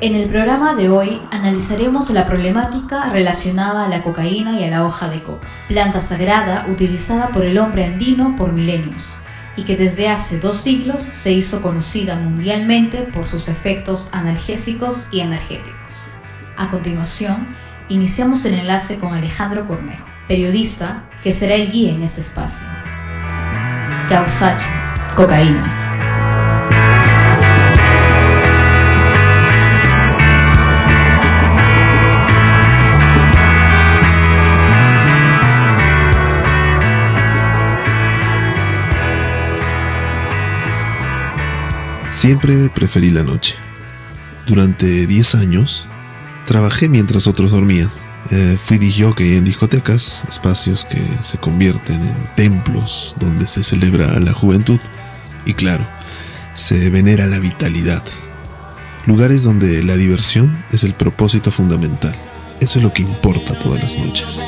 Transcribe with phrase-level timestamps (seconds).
[0.00, 4.86] En el programa de hoy analizaremos la problemática relacionada a la cocaína y a la
[4.86, 9.18] hoja de coca, planta sagrada utilizada por el hombre andino por milenios
[9.54, 15.20] y que desde hace dos siglos se hizo conocida mundialmente por sus efectos analgésicos y
[15.20, 16.08] energéticos.
[16.56, 17.54] A continuación,
[17.90, 22.66] iniciamos el enlace con Alejandro Cornejo, periodista que será el guía en este espacio.
[24.08, 24.68] Causacho,
[25.14, 25.83] cocaína.
[42.14, 43.56] Siempre preferí la noche.
[44.46, 45.88] Durante 10 años
[46.46, 47.90] trabajé mientras otros dormían.
[48.30, 54.32] Eh, fui DJ en discotecas, espacios que se convierten en templos donde se celebra la
[54.32, 54.78] juventud
[55.44, 55.84] y claro,
[56.54, 58.04] se venera la vitalidad.
[59.06, 62.14] Lugares donde la diversión es el propósito fundamental.
[62.60, 64.40] Eso es lo que importa todas las noches.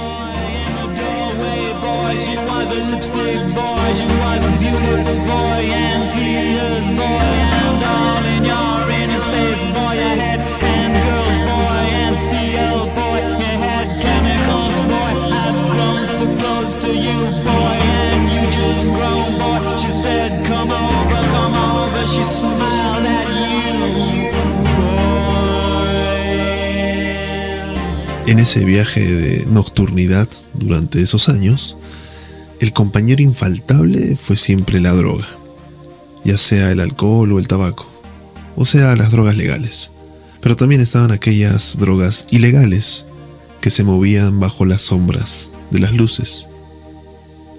[28.26, 31.76] En ese viaje de nocturnidad durante esos años,
[32.58, 35.28] el compañero infaltable fue siempre la droga,
[36.24, 37.86] ya sea el alcohol o el tabaco,
[38.56, 39.92] o sea las drogas legales.
[40.40, 43.06] Pero también estaban aquellas drogas ilegales
[43.60, 46.48] que se movían bajo las sombras de las luces.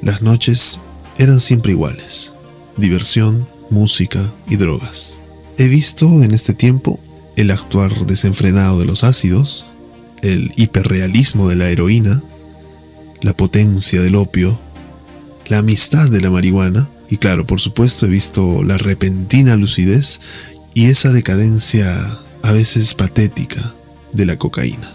[0.02, 0.82] Las noches
[1.18, 2.34] eran siempre iguales,
[2.76, 5.22] diversión, música y drogas.
[5.58, 7.00] He visto en este tiempo
[7.38, 9.66] el actuar desenfrenado de los ácidos,
[10.22, 12.22] el hiperrealismo de la heroína,
[13.22, 14.60] la potencia del opio,
[15.48, 20.20] la amistad de la marihuana y claro, por supuesto he visto la repentina lucidez
[20.74, 23.74] y esa decadencia a veces patética
[24.14, 24.94] de la cocaína.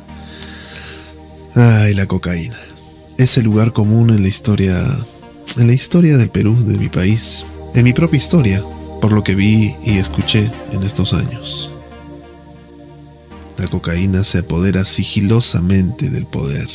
[1.55, 2.59] Ay, la cocaína.
[3.19, 4.99] Ese lugar común en la historia
[5.59, 7.45] en la historia del Perú, de mi país,
[7.75, 8.65] en mi propia historia,
[9.01, 11.72] por lo que vi y escuché en estos años.
[13.59, 16.69] La cocaína se apodera sigilosamente del poder.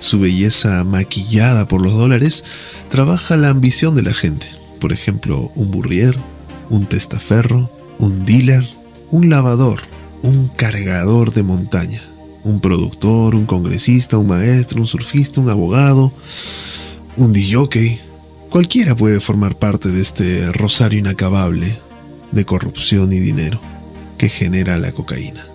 [0.00, 2.44] Su belleza maquillada por los dólares
[2.88, 4.48] trabaja la ambición de la gente.
[4.80, 6.18] Por ejemplo, un burrier,
[6.70, 8.66] un testaferro, un dealer,
[9.10, 9.80] un lavador,
[10.22, 12.02] un cargador de montaña,
[12.44, 16.12] un productor, un congresista, un maestro, un surfista, un abogado,
[17.16, 18.00] un DJ.
[18.48, 21.78] Cualquiera puede formar parte de este rosario inacabable
[22.32, 23.60] de corrupción y dinero
[24.16, 25.49] que genera la cocaína.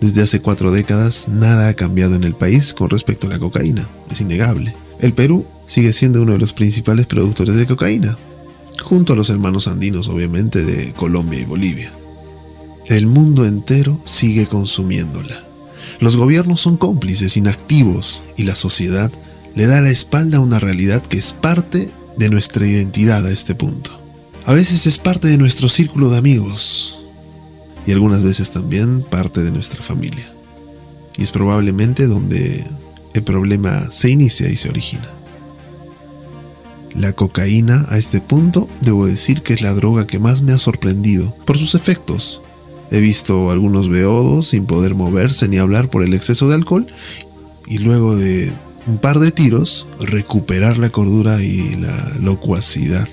[0.00, 3.88] Desde hace cuatro décadas nada ha cambiado en el país con respecto a la cocaína,
[4.10, 4.74] es innegable.
[5.00, 8.16] El Perú sigue siendo uno de los principales productores de cocaína,
[8.82, 11.92] junto a los hermanos andinos obviamente de Colombia y Bolivia.
[12.86, 15.44] El mundo entero sigue consumiéndola.
[16.00, 19.10] Los gobiernos son cómplices inactivos y la sociedad
[19.54, 23.54] le da la espalda a una realidad que es parte de nuestra identidad a este
[23.54, 23.98] punto.
[24.46, 26.97] A veces es parte de nuestro círculo de amigos,
[27.88, 30.30] y algunas veces también parte de nuestra familia.
[31.16, 32.62] Y es probablemente donde
[33.14, 35.08] el problema se inicia y se origina.
[36.94, 40.58] La cocaína a este punto debo decir que es la droga que más me ha
[40.58, 42.42] sorprendido por sus efectos.
[42.90, 46.86] He visto algunos beodos sin poder moverse ni hablar por el exceso de alcohol
[47.66, 48.52] y luego de
[48.86, 53.08] un par de tiros recuperar la cordura y la locuacidad.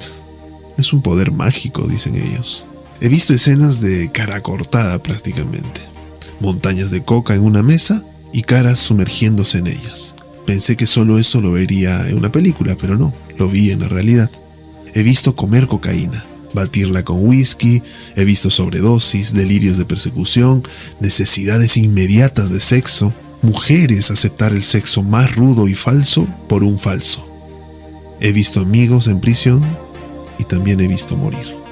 [0.78, 2.66] Es un poder mágico, dicen ellos.
[3.02, 5.82] He visto escenas de cara cortada prácticamente.
[6.40, 10.16] Montañas de coca en una mesa y caras sumergiéndose en ellas.
[10.46, 13.90] Pensé que solo eso lo vería en una película, pero no, lo vi en la
[13.90, 14.30] realidad.
[14.94, 17.82] He visto comer cocaína, batirla con whisky,
[18.16, 20.64] he visto sobredosis, delirios de persecución,
[21.00, 27.28] necesidades inmediatas de sexo, mujeres aceptar el sexo más rudo y falso por un falso.
[28.22, 29.64] He visto amigos en prisión
[30.40, 31.65] y también he visto morir.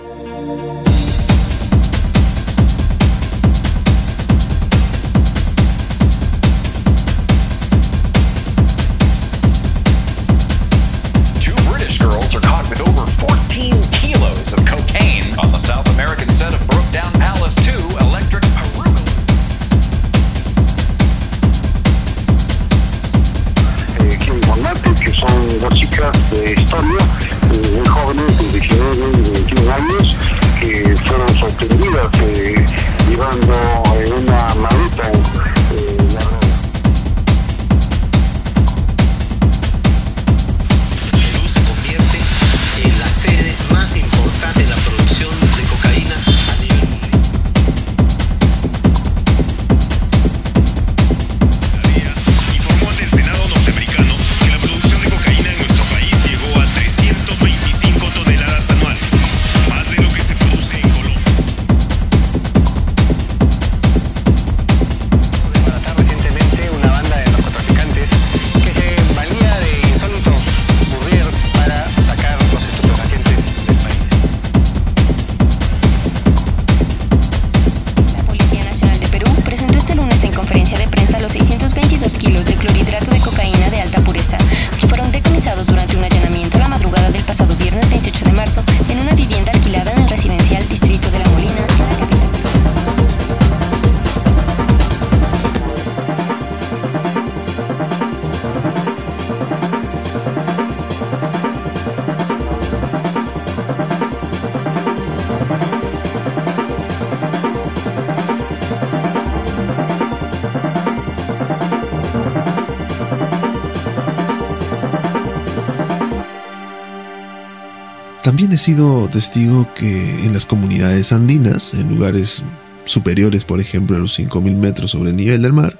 [118.53, 122.43] He sido testigo que en las comunidades andinas, en lugares
[122.85, 125.79] superiores, por ejemplo, a los 5.000 metros sobre el nivel del mar,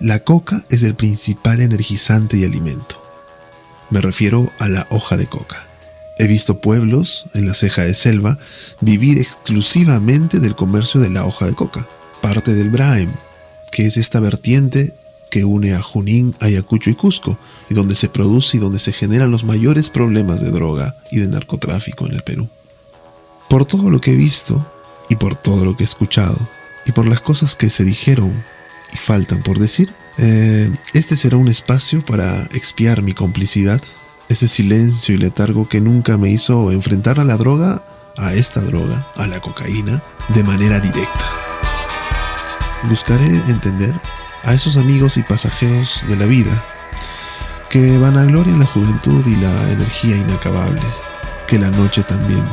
[0.00, 3.02] la coca es el principal energizante y alimento.
[3.88, 5.64] Me refiero a la hoja de coca.
[6.18, 8.38] He visto pueblos en la ceja de selva
[8.82, 11.88] vivir exclusivamente del comercio de la hoja de coca,
[12.20, 13.10] parte del Braem,
[13.72, 14.94] que es esta vertiente
[15.30, 17.38] que une a Junín, Ayacucho y Cusco,
[17.70, 21.28] y donde se produce y donde se generan los mayores problemas de droga y de
[21.28, 22.48] narcotráfico en el Perú.
[23.48, 24.66] Por todo lo que he visto,
[25.08, 26.36] y por todo lo que he escuchado,
[26.84, 28.44] y por las cosas que se dijeron
[28.92, 33.80] y faltan por decir, eh, este será un espacio para expiar mi complicidad,
[34.28, 37.84] ese silencio y letargo que nunca me hizo enfrentar a la droga,
[38.16, 40.02] a esta droga, a la cocaína,
[40.34, 41.30] de manera directa.
[42.88, 43.94] Buscaré entender
[44.42, 46.79] a esos amigos y pasajeros de la vida
[47.70, 50.82] que van a gloria en la juventud y la energía inacabable
[51.46, 52.44] que la noche también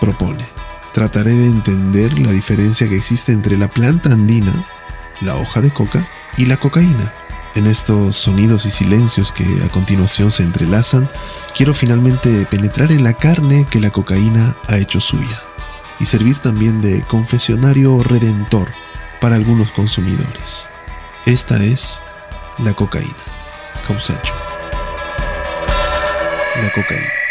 [0.00, 0.46] propone.
[0.92, 4.52] Trataré de entender la diferencia que existe entre la planta andina,
[5.20, 7.12] la hoja de coca y la cocaína.
[7.54, 11.08] En estos sonidos y silencios que a continuación se entrelazan,
[11.56, 15.42] quiero finalmente penetrar en la carne que la cocaína ha hecho suya
[15.98, 18.70] y servir también de confesionario redentor
[19.20, 20.68] para algunos consumidores.
[21.26, 22.02] Esta es
[22.58, 23.14] la cocaína.
[23.86, 24.51] Causacho.
[26.62, 27.22] La cocaína.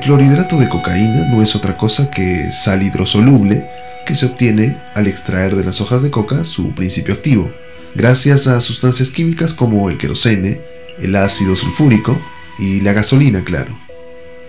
[0.00, 3.68] El clorhidrato de cocaína no es otra cosa que sal hidrosoluble
[4.06, 7.52] que se obtiene al extraer de las hojas de coca su principio activo,
[7.94, 10.62] gracias a sustancias químicas como el querosene,
[11.00, 12.18] el ácido sulfúrico
[12.58, 13.78] y la gasolina, claro.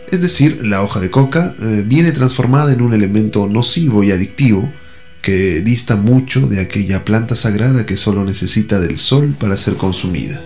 [0.09, 4.71] Es decir, la hoja de coca eh, viene transformada en un elemento nocivo y adictivo
[5.21, 10.39] que dista mucho de aquella planta sagrada que solo necesita del sol para ser consumida.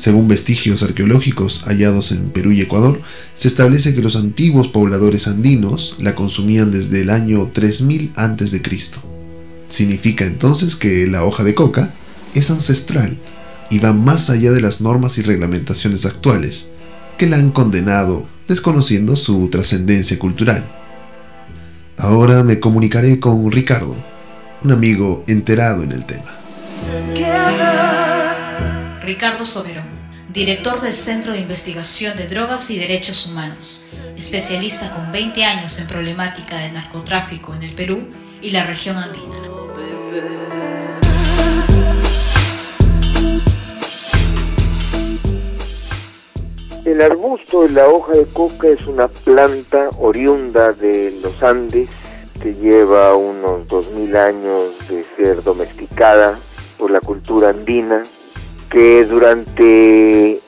[0.00, 3.02] Según vestigios arqueológicos hallados en Perú y Ecuador,
[3.34, 8.62] se establece que los antiguos pobladores andinos la consumían desde el año 3000 a.C.
[9.68, 11.92] Significa entonces que la hoja de coca
[12.32, 13.18] es ancestral
[13.68, 16.70] y va más allá de las normas y reglamentaciones actuales,
[17.18, 20.66] que la han condenado desconociendo su trascendencia cultural.
[21.98, 23.94] Ahora me comunicaré con Ricardo,
[24.64, 26.38] un amigo enterado en el tema.
[29.10, 29.89] Ricardo Soberón,
[30.32, 33.84] director del Centro de Investigación de Drogas y Derechos Humanos,
[34.16, 38.06] especialista con 20 años en problemática de narcotráfico en el Perú
[38.40, 39.36] y la región andina.
[46.84, 51.90] El arbusto de la hoja de coca es una planta oriunda de los Andes
[52.40, 56.38] que lleva unos 2000 años de ser domesticada
[56.78, 58.02] por la cultura andina,
[58.70, 60.40] que durante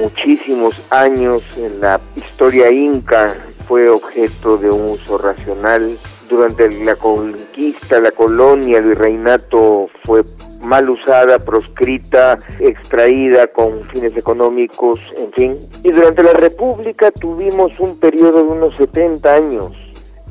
[0.00, 5.96] muchísimos años en la historia inca fue objeto de un uso racional.
[6.28, 10.22] Durante la conquista, la colonia, el virreinato fue
[10.60, 15.58] mal usada, proscrita, extraída con fines económicos, en fin.
[15.82, 19.72] Y durante la República tuvimos un periodo de unos 70 años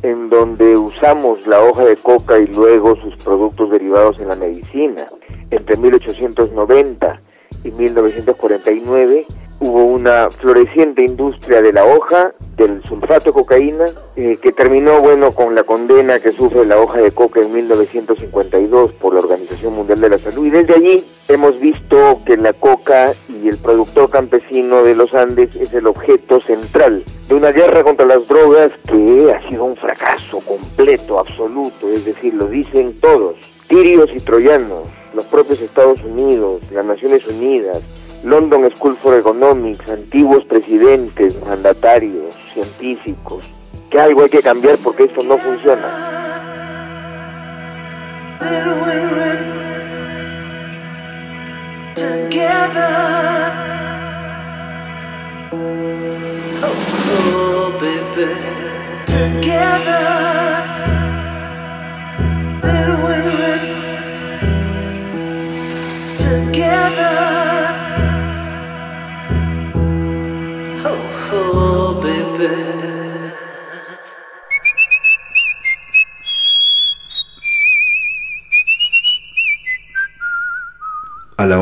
[0.01, 5.05] en donde usamos la hoja de coca y luego sus productos derivados en la medicina.
[5.51, 7.21] Entre 1890
[7.63, 9.25] y 1949
[9.59, 15.31] hubo una floreciente industria de la hoja, del sulfato de cocaína, eh, que terminó, bueno,
[15.31, 19.99] con la condena que sufre la hoja de coca en 1952 por la Organización Mundial
[19.99, 20.45] de la Salud.
[20.45, 25.55] Y desde allí hemos visto que la coca y el productor campesino de los Andes
[25.55, 30.39] es el objeto central de una guerra contra las drogas que ha sido un fracaso
[30.39, 33.35] completo, absoluto, es decir, lo dicen todos,
[33.67, 37.81] tirios y troyanos, los propios Estados Unidos, las Naciones Unidas,
[38.23, 43.45] London School for Economics, antiguos presidentes, mandatarios, científicos,
[43.89, 46.09] que algo hay que cambiar porque esto no funciona.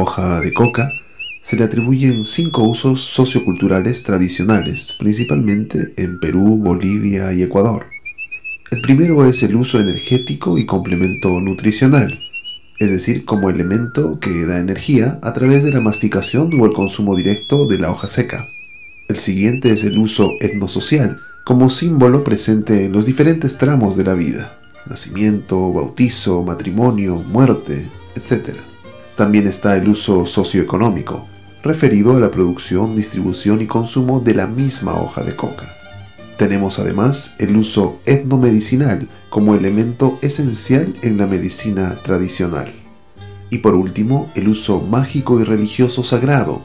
[0.08, 0.90] Hoja de coca
[1.42, 7.88] se le atribuyen cinco usos socioculturales tradicionales, principalmente en Perú, Bolivia y Ecuador.
[8.72, 12.20] El primero es el uso energético y complemento nutricional,
[12.80, 17.16] es decir, como elemento que da energía a través de la masticación o el consumo
[17.16, 18.50] directo de la hoja seca.
[19.10, 24.14] El siguiente es el uso etnosocial, como símbolo presente en los diferentes tramos de la
[24.14, 24.58] vida,
[24.90, 28.56] nacimiento, bautizo, matrimonio, muerte, etc.
[29.18, 31.26] También está el uso socioeconómico,
[31.64, 35.74] referido a la producción, distribución y consumo de la misma hoja de coca.
[36.38, 42.72] Tenemos además el uso etnomedicinal como elemento esencial en la medicina tradicional.
[43.50, 46.62] Y por último, el uso mágico y religioso sagrado,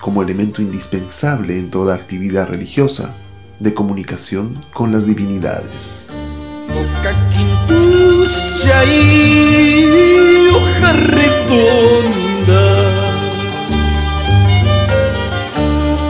[0.00, 3.14] como elemento indispensable en toda actividad religiosa,
[3.60, 6.08] de comunicación con las divinidades.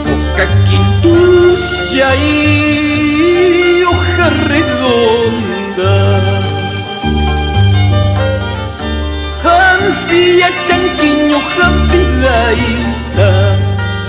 [0.05, 5.95] Boca quintucia y hoja redonda.
[9.43, 13.29] Hansilla chanquiño jampilaita.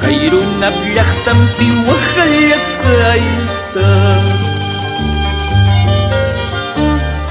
[0.00, 3.88] Kairuna viajtampi wajayasqaita.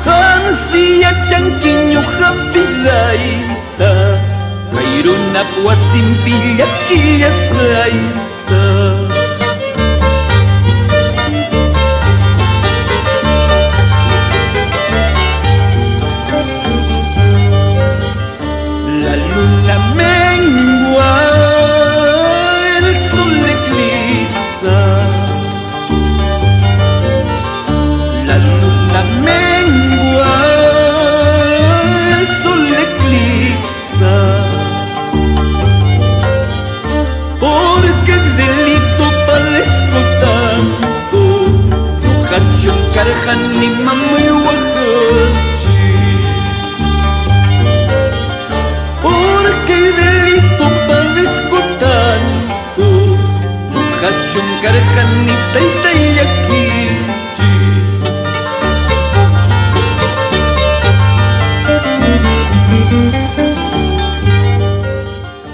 [0.06, 3.45] Hansilla chanquiño jampilaita.
[3.75, 3.91] kita
[4.72, 9.05] Mayroon ako asimpilya-kilya sa ita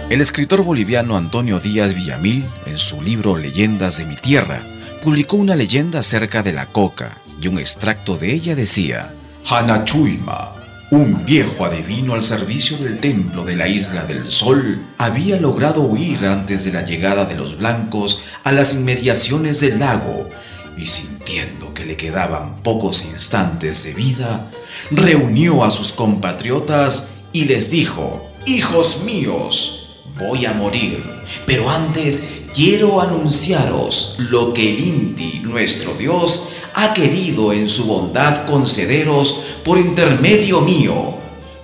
[0.09, 4.61] El escritor boliviano Antonio Díaz Villamil, en su libro Leyendas de mi tierra,
[5.01, 9.13] publicó una leyenda acerca de la coca, y un extracto de ella decía,
[9.50, 10.55] Hanachuima,
[10.91, 16.25] un viejo adivino al servicio del templo de la isla del sol, había logrado huir
[16.25, 20.29] antes de la llegada de los blancos a las inmediaciones del lago
[20.77, 24.51] y sintiendo que le quedaban pocos instantes de vida,
[24.91, 31.03] reunió a sus compatriotas y les dijo, Hijos míos, voy a morir,
[31.45, 38.45] pero antes quiero anunciaros lo que el Inti, nuestro Dios, ha querido en su bondad
[38.45, 41.17] concederos por intermedio mío.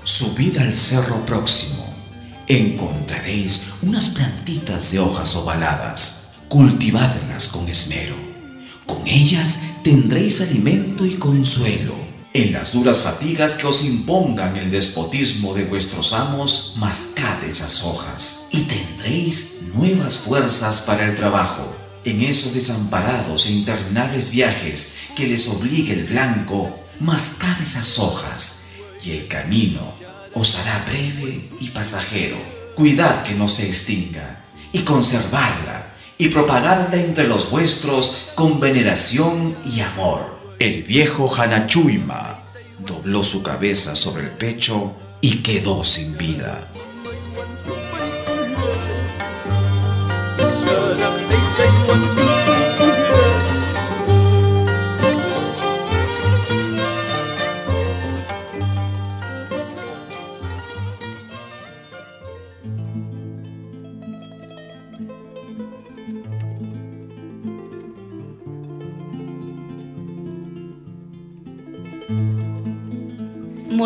[0.04, 1.86] Subid al cerro próximo.
[2.48, 6.36] Encontraréis unas plantitas de hojas ovaladas.
[6.48, 8.16] Cultivadlas con esmero.
[8.86, 11.96] Con ellas tendréis alimento y consuelo.
[12.34, 18.50] En las duras fatigas que os impongan el despotismo de vuestros amos, mascad esas hojas
[18.52, 21.77] y tendréis nuevas fuerzas para el trabajo.
[22.06, 28.72] En esos desamparados e interminables viajes que les obligue el blanco, mascad esas hojas
[29.04, 29.94] y el camino
[30.34, 32.38] os hará breve y pasajero.
[32.76, 39.82] Cuidad que no se extinga y conservarla y propagadla entre los vuestros con veneración y
[39.82, 40.38] amor.
[40.60, 42.44] El viejo Hanachuima
[42.80, 46.68] dobló su cabeza sobre el pecho y quedó sin vida.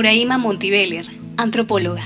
[0.02, 1.06] Moraima Montiveller,
[1.38, 2.02] antropóloga.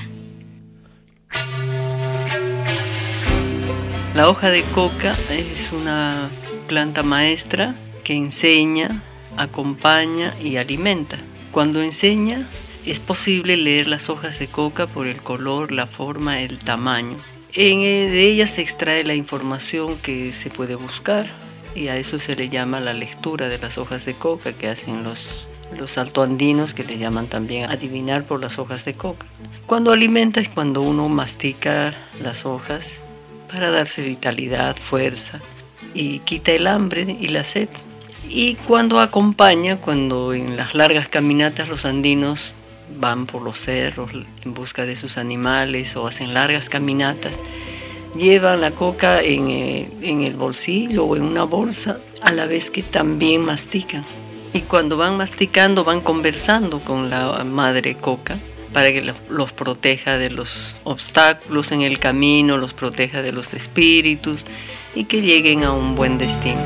[4.14, 6.28] La hoja de coca es una
[6.68, 9.02] planta maestra que enseña,
[9.38, 11.16] acompaña y alimenta.
[11.52, 12.46] Cuando enseña,
[12.84, 17.16] es posible leer las hojas de coca por el color, la forma, el tamaño.
[17.54, 21.30] En, eh, de ellas se extrae la información que se puede buscar
[21.74, 25.02] y a eso se le llama la lectura de las hojas de coca que hacen
[25.02, 29.26] los, los altoandinos que le llaman también adivinar por las hojas de coca.
[29.66, 33.00] Cuando alimenta es cuando uno mastica las hojas
[33.50, 35.40] para darse vitalidad, fuerza
[35.94, 37.68] y quita el hambre y la sed.
[38.28, 42.52] Y cuando acompaña, cuando en las largas caminatas los andinos
[42.98, 44.10] van por los cerros
[44.44, 47.38] en busca de sus animales o hacen largas caminatas,
[48.16, 52.70] llevan la coca en, eh, en el bolsillo o en una bolsa a la vez
[52.70, 54.04] que también mastican.
[54.56, 58.38] Y cuando van masticando van conversando con la madre coca
[58.72, 64.46] para que los proteja de los obstáculos en el camino, los proteja de los espíritus
[64.94, 66.62] y que lleguen a un buen destino.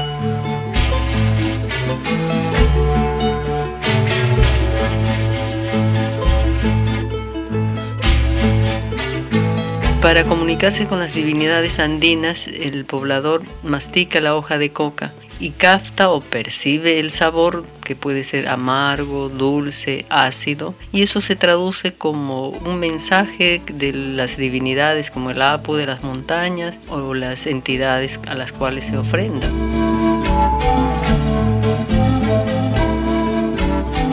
[10.00, 16.10] Para comunicarse con las divinidades andinas, el poblador mastica la hoja de coca y capta
[16.10, 22.50] o percibe el sabor que puede ser amargo, dulce, ácido, y eso se traduce como
[22.50, 28.34] un mensaje de las divinidades como el Apu de las montañas o las entidades a
[28.34, 29.48] las cuales se ofrenda.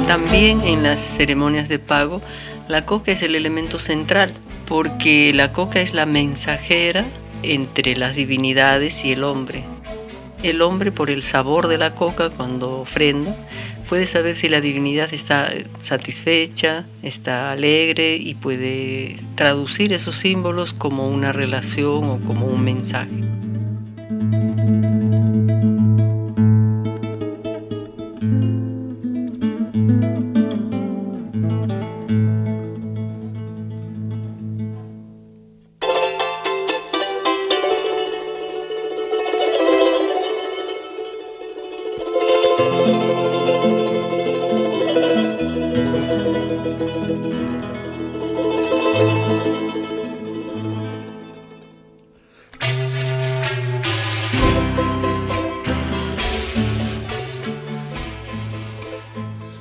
[0.08, 2.22] También en las ceremonias de pago,
[2.70, 4.34] la coca es el elemento central,
[4.66, 7.06] porque la coca es la mensajera
[7.44, 9.63] entre las divinidades y el hombre.
[10.43, 13.36] El hombre por el sabor de la coca cuando ofrenda
[13.89, 21.10] puede saber si la divinidad está satisfecha, está alegre y puede traducir esos símbolos como
[21.10, 23.10] una relación o como un mensaje.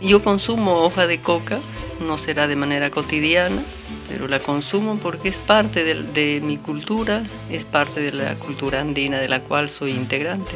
[0.06, 1.58] Yo consumo hoja de coca,
[1.98, 3.60] no será de manera cotidiana,
[4.08, 9.18] pero la consumo porque es parte de, mi cultura, es parte de la cultura andina
[9.18, 10.52] de la cual soy integrante.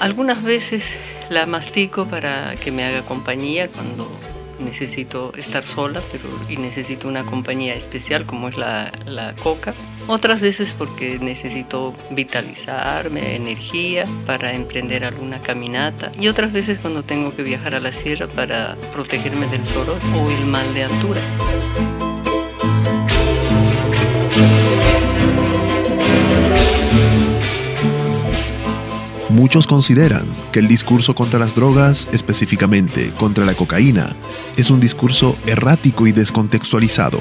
[0.00, 0.84] Algunas veces
[1.30, 4.08] la mastico para que me haga compañía cuando
[4.64, 9.74] necesito estar sola pero, y necesito una compañía especial como es la, la coca.
[10.06, 17.34] otras veces porque necesito vitalizarme, energía para emprender alguna caminata y otras veces cuando tengo
[17.34, 21.20] que viajar a la sierra para protegerme del sol o el mal de altura.
[29.34, 34.14] Muchos consideran que el discurso contra las drogas, específicamente contra la cocaína,
[34.56, 37.18] es un discurso errático y descontextualizado,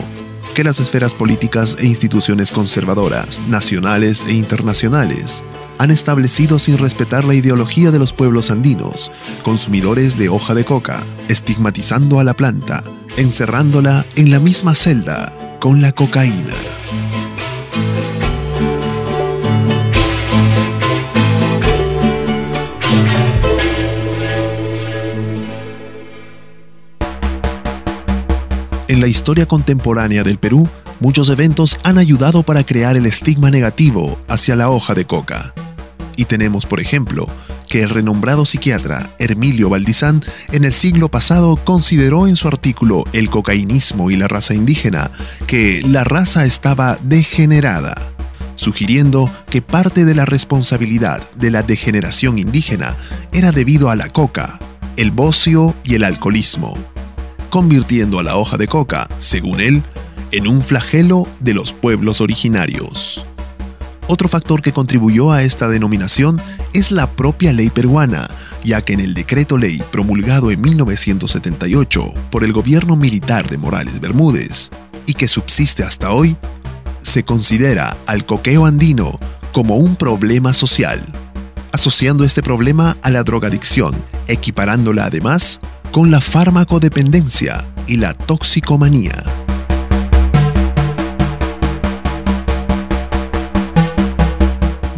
[0.54, 5.44] que las esferas políticas e instituciones conservadoras, nacionales e internacionales,
[5.80, 11.04] han establecido sin respetar la ideología de los pueblos andinos, consumidores de hoja de coca,
[11.30, 12.84] estigmatizando a la planta,
[13.18, 16.83] encerrándola en la misma celda con la cocaína.
[28.94, 34.20] En la historia contemporánea del Perú, muchos eventos han ayudado para crear el estigma negativo
[34.28, 35.52] hacia la hoja de coca.
[36.16, 37.28] Y tenemos, por ejemplo,
[37.68, 43.32] que el renombrado psiquiatra Hermilio Valdizán en el siglo pasado consideró en su artículo El
[43.32, 45.10] cocainismo y la raza indígena
[45.48, 47.96] que la raza estaba degenerada,
[48.54, 52.96] sugiriendo que parte de la responsabilidad de la degeneración indígena
[53.32, 54.60] era debido a la coca,
[54.98, 56.93] el bocio y el alcoholismo
[57.54, 59.84] convirtiendo a la hoja de coca, según él,
[60.32, 63.24] en un flagelo de los pueblos originarios.
[64.08, 66.42] Otro factor que contribuyó a esta denominación
[66.74, 68.28] es la propia ley peruana,
[68.64, 74.00] ya que en el decreto ley promulgado en 1978 por el gobierno militar de Morales
[74.00, 74.72] Bermúdez,
[75.06, 76.36] y que subsiste hasta hoy,
[77.02, 79.12] se considera al coqueo andino
[79.52, 81.06] como un problema social,
[81.72, 83.94] asociando este problema a la drogadicción,
[84.28, 85.60] equiparándola además
[85.94, 89.14] con la farmacodependencia y la toxicomanía.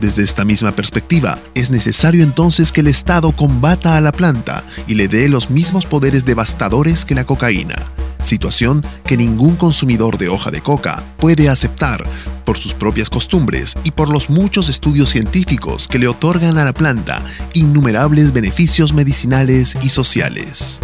[0.05, 4.93] Desde esta misma perspectiva, es necesario entonces que el Estado combata a la planta y
[4.93, 7.73] le dé los mismos poderes devastadores que la cocaína,
[8.21, 12.07] situación que ningún consumidor de hoja de coca puede aceptar
[12.45, 16.73] por sus propias costumbres y por los muchos estudios científicos que le otorgan a la
[16.73, 20.81] planta innumerables beneficios medicinales y sociales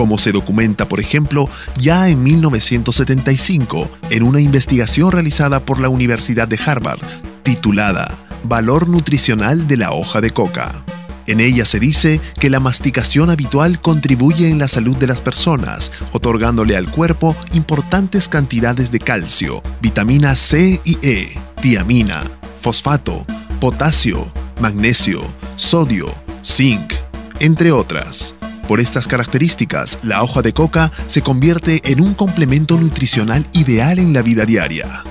[0.00, 1.46] como se documenta, por ejemplo,
[1.78, 7.00] ya en 1975 en una investigación realizada por la Universidad de Harvard,
[7.42, 8.10] titulada
[8.44, 10.86] Valor nutricional de la hoja de coca.
[11.26, 15.92] En ella se dice que la masticación habitual contribuye en la salud de las personas,
[16.12, 22.24] otorgándole al cuerpo importantes cantidades de calcio, vitamina C y E, tiamina,
[22.58, 23.26] fosfato,
[23.60, 24.26] potasio,
[24.62, 25.20] magnesio,
[25.56, 26.06] sodio,
[26.42, 26.94] zinc,
[27.38, 28.32] entre otras.
[28.70, 34.12] Por estas características, la hoja de coca se convierte en un complemento nutricional ideal en
[34.12, 35.02] la vida diaria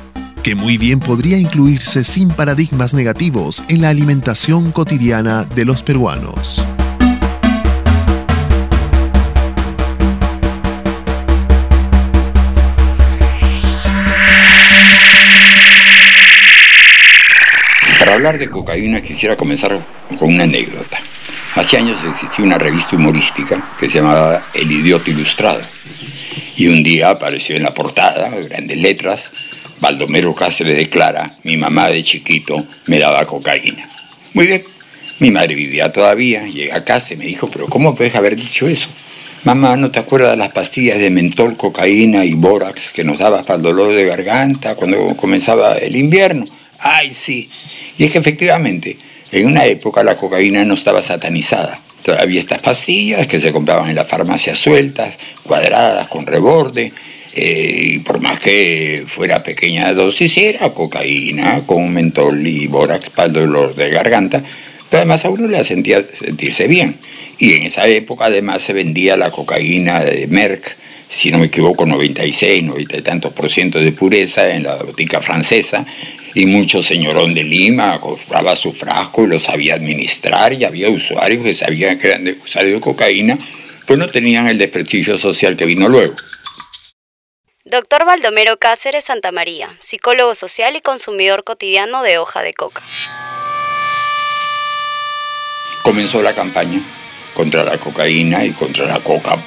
[0.44, 6.66] que muy bien podría incluirse sin paradigmas negativos en la alimentación cotidiana de los peruanos.
[18.00, 19.86] Para hablar de cocaína quisiera comenzar
[20.18, 21.00] con una anécdota.
[21.60, 25.60] Hace años existía una revista humorística que se llamaba El Idiota Ilustrado.
[26.56, 29.30] Y un día apareció en la portada, grandes letras,
[29.82, 33.90] Baldomero Cáceres declara, mi mamá de chiquito me daba cocaína.
[34.34, 34.64] Muy bien,
[35.20, 38.66] mi madre vivía todavía, llega a casa y me dijo, pero ¿cómo puedes haber dicho
[38.66, 38.88] eso?
[39.44, 43.46] Mamá, ¿no te acuerdas de las pastillas de mentol, cocaína y bórax que nos dabas
[43.46, 46.46] para el dolor de garganta cuando comenzaba el invierno?
[46.80, 47.50] Ay, sí.
[47.98, 48.96] Y es que efectivamente,
[49.32, 51.80] en una época la cocaína no estaba satanizada.
[52.04, 56.94] Todavía estas pastillas que se compraban en las farmacias sueltas, cuadradas, con reborde,
[57.36, 63.28] eh, y por más que fuera pequeña dosis, era cocaína con mentol y bórax para
[63.28, 64.44] el dolor de garganta,
[64.90, 66.96] pero además a uno le hacía sentirse bien.
[67.38, 70.76] Y en esa época además se vendía la cocaína de Merck,
[71.10, 75.22] si no me equivoco, 96, 90 y tantos por ciento de pureza en la botica
[75.22, 75.86] francesa,
[76.34, 81.44] y mucho señorón de Lima compraba su frasco y lo sabía administrar, y había usuarios
[81.44, 83.38] que sabían que eran usuarios de cocaína,
[83.86, 86.14] pues no tenían el desprestigio social que vino luego.
[87.66, 92.82] Doctor Baldomero Cáceres Santa María, psicólogo social y consumidor cotidiano de hoja de coca.
[95.84, 96.82] Comenzó la campaña
[97.34, 99.38] contra la cocaína y contra la coca,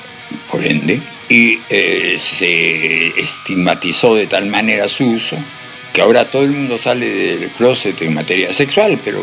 [0.51, 5.37] por ende, y eh, se estigmatizó de tal manera su uso
[5.93, 9.21] que ahora todo el mundo sale del closet en materia sexual, pero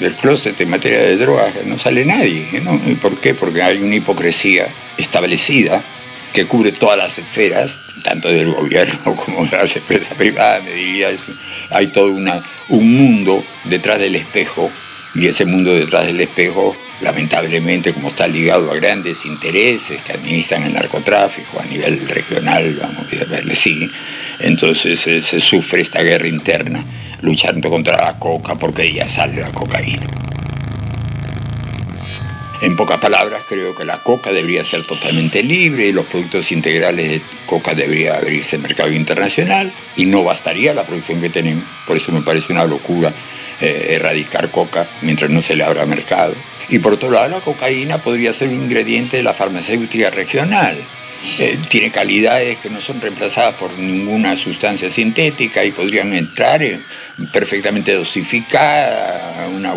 [0.00, 2.48] del closet en materia de drogas no sale nadie.
[2.86, 3.34] ¿Y por qué?
[3.34, 5.84] Porque hay una hipocresía establecida
[6.32, 11.10] que cubre todas las esferas, tanto del gobierno como de las empresas privadas, me diría,
[11.70, 14.70] hay todo una, un mundo detrás del espejo
[15.14, 20.64] y ese mundo detrás del espejo, lamentablemente, como está ligado a grandes intereses que administran
[20.64, 23.88] el narcotráfico a nivel regional, vamos a verle, sí,
[24.40, 26.84] entonces eh, se sufre esta guerra interna
[27.22, 30.06] luchando contra la coca porque ella sale la cocaína.
[32.62, 37.10] En pocas palabras, creo que la coca debería ser totalmente libre y los productos integrales
[37.10, 41.64] de coca debería abrirse al mercado internacional y no bastaría la producción que tenemos.
[41.86, 43.12] Por eso me parece una locura
[43.60, 46.34] eh, erradicar coca mientras no se le abra mercado.
[46.68, 50.76] Y por otro lado, la cocaína podría ser un ingrediente de la farmacéutica regional.
[51.38, 56.60] Eh, tiene calidades que no son reemplazadas por ninguna sustancia sintética y podrían entrar
[57.32, 59.72] perfectamente dosificada, una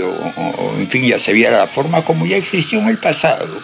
[0.00, 2.98] o, o- o, en fin, ya se viera la forma como ya existió en el
[2.98, 3.60] pasado,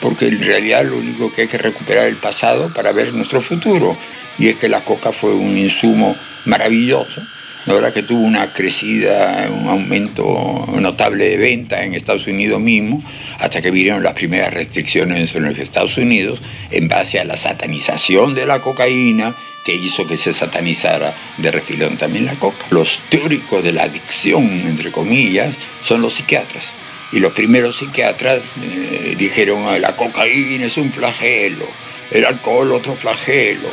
[0.00, 3.40] porque en realidad lo único que hay que recuperar es el pasado para ver nuestro
[3.40, 3.96] futuro,
[4.38, 7.22] y es que la coca fue un insumo maravilloso,
[7.68, 13.04] la verdad que tuvo una crecida, un aumento notable de venta en Estados Unidos mismo,
[13.38, 18.34] hasta que vinieron las primeras restricciones en los Estados Unidos en base a la satanización
[18.34, 19.34] de la cocaína,
[19.66, 22.64] que hizo que se satanizara de refilón también la coca.
[22.70, 26.70] Los teóricos de la adicción, entre comillas, son los psiquiatras.
[27.12, 31.66] Y los primeros psiquiatras eh, dijeron, "Ah, la cocaína es un flagelo,
[32.12, 33.68] el alcohol otro flagelo.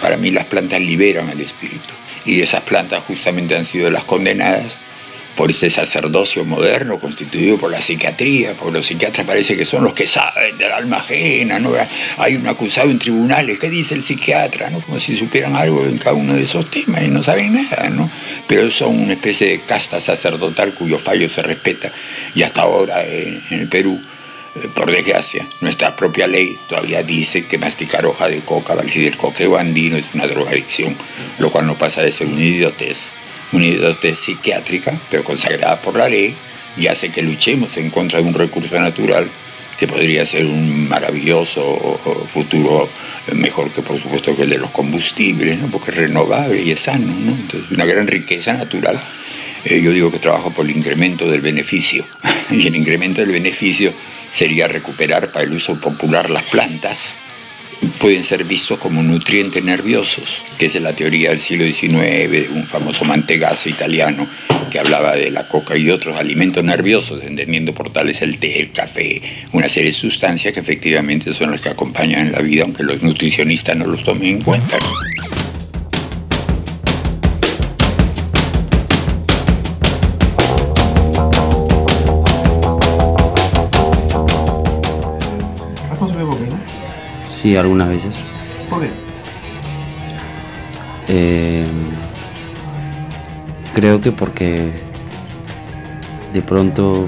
[0.00, 2.03] Para mí las plantas liberan al espíritu.
[2.24, 4.78] Y esas plantas justamente han sido las condenadas
[5.36, 9.92] por ese sacerdocio moderno constituido por la psiquiatría, porque los psiquiatras parece que son los
[9.92, 11.72] que saben del alma ajena, ¿no?
[12.18, 14.70] Hay un acusado en tribunales, ¿qué dice el psiquiatra?
[14.70, 14.80] ¿no?
[14.80, 18.10] Como si supieran algo en cada uno de esos temas y no saben nada, ¿no?
[18.46, 21.90] Pero son una especie de casta sacerdotal cuyo fallo se respeta
[22.34, 24.00] y hasta ahora en el Perú
[24.74, 29.58] por desgracia, nuestra propia ley todavía dice que masticar hoja de coca, decir, el coqueo
[29.58, 30.96] andino es una drogadicción,
[31.38, 32.98] lo cual no pasa de ser una idiotez,
[33.52, 36.36] una idiotez psiquiátrica, pero consagrada por la ley,
[36.76, 39.28] y hace que luchemos en contra de un recurso natural
[39.78, 42.00] que podría ser un maravilloso
[42.32, 42.88] futuro
[43.26, 45.66] eh, mejor que por supuesto que el de los combustibles, ¿no?
[45.66, 47.32] porque es renovable y es sano, ¿no?
[47.32, 49.02] Entonces, una gran riqueza natural.
[49.64, 52.04] Eh, yo digo que trabajo por el incremento del beneficio,
[52.50, 53.92] y el incremento del beneficio
[54.34, 57.16] sería recuperar para el uso popular las plantas,
[58.00, 63.04] pueden ser vistos como nutrientes nerviosos, que es la teoría del siglo XIX un famoso
[63.04, 64.26] mantegazo italiano
[64.70, 68.72] que hablaba de la coca y otros alimentos nerviosos, entendiendo por tales el té, el
[68.72, 72.82] café, una serie de sustancias que efectivamente son las que acompañan en la vida, aunque
[72.82, 74.78] los nutricionistas no los tomen en cuenta.
[87.44, 88.22] Sí, algunas veces.
[88.70, 88.88] ¿Por qué?
[91.08, 91.66] Eh,
[93.74, 94.70] creo que porque
[96.32, 97.06] de pronto...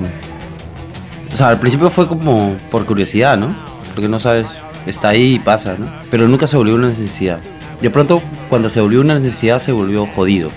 [1.33, 3.57] O sea, al principio fue como por curiosidad, ¿no?
[3.95, 4.49] Porque no sabes,
[4.85, 5.91] está ahí y pasa, ¿no?
[6.11, 7.41] Pero nunca se volvió una necesidad.
[7.81, 8.21] De pronto,
[8.51, 10.51] cuando se volvió una necesidad, se volvió jodido.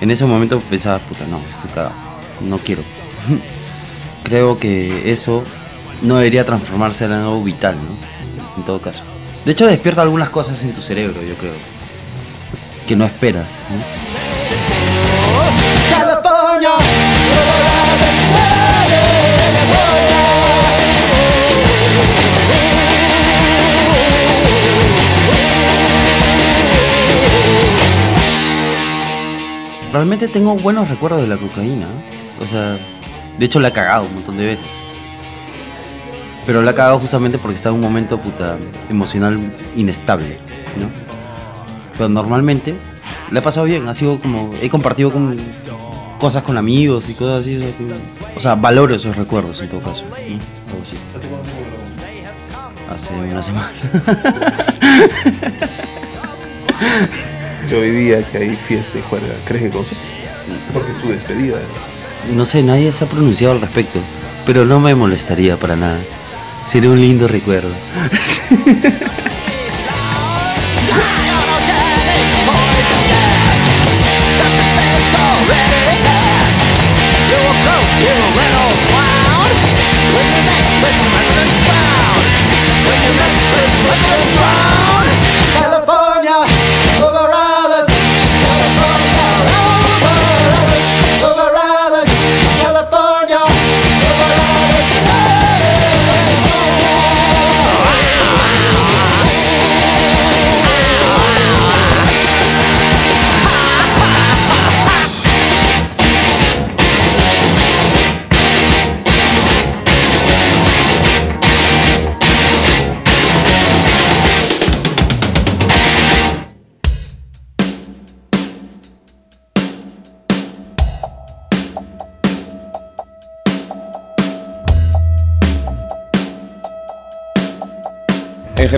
[0.00, 1.94] En ese momento pensaba, puta, no, estoy cagado.
[2.40, 2.82] No quiero.
[4.24, 5.44] creo que eso
[6.02, 8.15] no debería transformarse en algo vital, ¿no?
[8.56, 9.02] En todo caso.
[9.44, 11.54] De hecho, despierta algunas cosas en tu cerebro, yo creo.
[12.86, 13.46] Que no esperas,
[29.92, 31.86] Realmente tengo buenos recuerdos de la cocaína.
[32.42, 32.78] O sea,
[33.38, 34.85] de hecho la he cagado un montón de veces.
[36.46, 38.56] Pero la he cagado justamente porque estaba en un momento puta
[38.88, 40.38] emocional inestable,
[40.78, 40.88] ¿no?
[41.92, 42.76] Pero normalmente
[43.30, 44.48] la he pasado bien, ha sido como.
[44.60, 45.36] He compartido con
[46.18, 47.60] cosas con amigos y cosas así.
[48.36, 50.04] O sea, valoro esos recuerdos en todo caso.
[50.08, 50.14] ¿no?
[52.94, 53.72] Hace una semana.
[57.70, 59.96] Yo hoy día que hay fiesta y juerga, ¿crees que cosa?
[60.72, 61.58] Porque es tu despedida.
[62.32, 63.98] No sé, nadie se ha pronunciado al respecto,
[64.44, 65.98] pero no me molestaría para nada.
[66.66, 67.74] Sería un lindo recuerdo.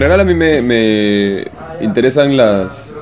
[0.09, 1.47] general a mí me,
[1.83, 2.97] interesan las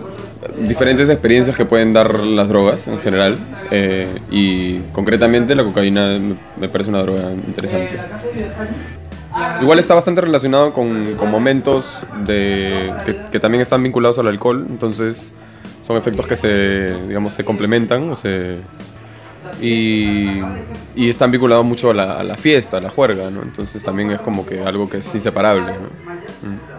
[0.59, 3.37] diferentes experiencias que pueden dar las drogas en general
[3.71, 6.19] eh, y concretamente la cocaína
[6.59, 7.97] me, parece una droga interesante.
[9.63, 12.93] Igual está bastante relacionado con, momentos de,
[13.31, 15.33] que, también están vinculados al alcohol, entonces
[15.87, 18.57] son efectos que se, digamos, se complementan o se,
[19.61, 20.41] y,
[20.97, 23.43] están vinculados mucho a la, fiesta, a la juerga, ¿no?
[23.43, 25.73] Entonces también es como que algo que es inseparable.
[25.73, 26.76] Mm.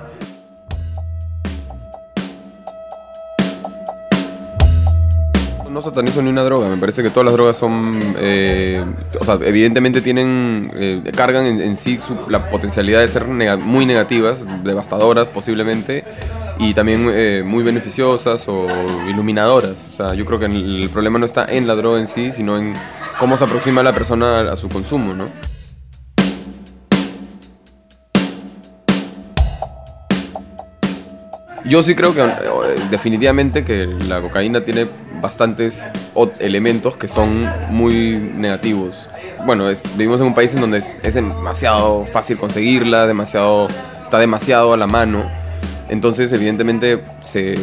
[5.77, 8.83] No satanizo ni una droga, me parece que todas las drogas son, eh,
[9.19, 13.85] o sea, evidentemente tienen, eh, cargan en, en sí su- la potencialidad de ser muy
[13.85, 16.03] negativas, devastadoras posiblemente,
[16.57, 18.65] y también eh, muy beneficiosas o
[19.07, 19.87] iluminadoras.
[19.87, 22.57] O sea, yo creo que el, problema no está en la droga en sí, sino
[22.57, 22.73] en
[23.19, 25.25] cómo se aproxima la persona a su consumo, ¿no?
[31.67, 34.85] Yo sí creo que eh, definitivamente que la cocaína tiene
[35.21, 35.91] bastantes
[36.39, 39.07] elementos que son muy negativos.
[39.45, 43.67] Bueno, vivimos en un país en donde es, es demasiado fácil conseguirla, demasiado,
[44.01, 45.29] está demasiado a la mano.
[45.89, 47.55] Entonces, evidentemente, se,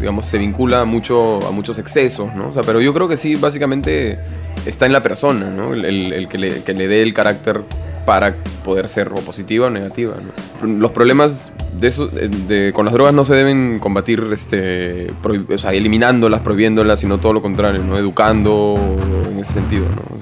[0.00, 2.48] digamos, se vincula mucho a muchos excesos, ¿no?
[2.48, 4.18] O sea, pero yo creo que sí, básicamente
[4.66, 5.72] está en la persona, ¿no?
[5.72, 7.60] El, que, le, que le dé el carácter
[8.04, 10.14] para poder ser o positiva o negativa.
[10.64, 15.12] Los problemas de eso, de- con las drogas no se deben combatir este,
[15.48, 17.82] o sea, eliminándolas, prohibiéndolas, sino todo lo contrario.
[17.96, 18.76] Educando
[19.30, 20.16] en ese sentido, ¿no?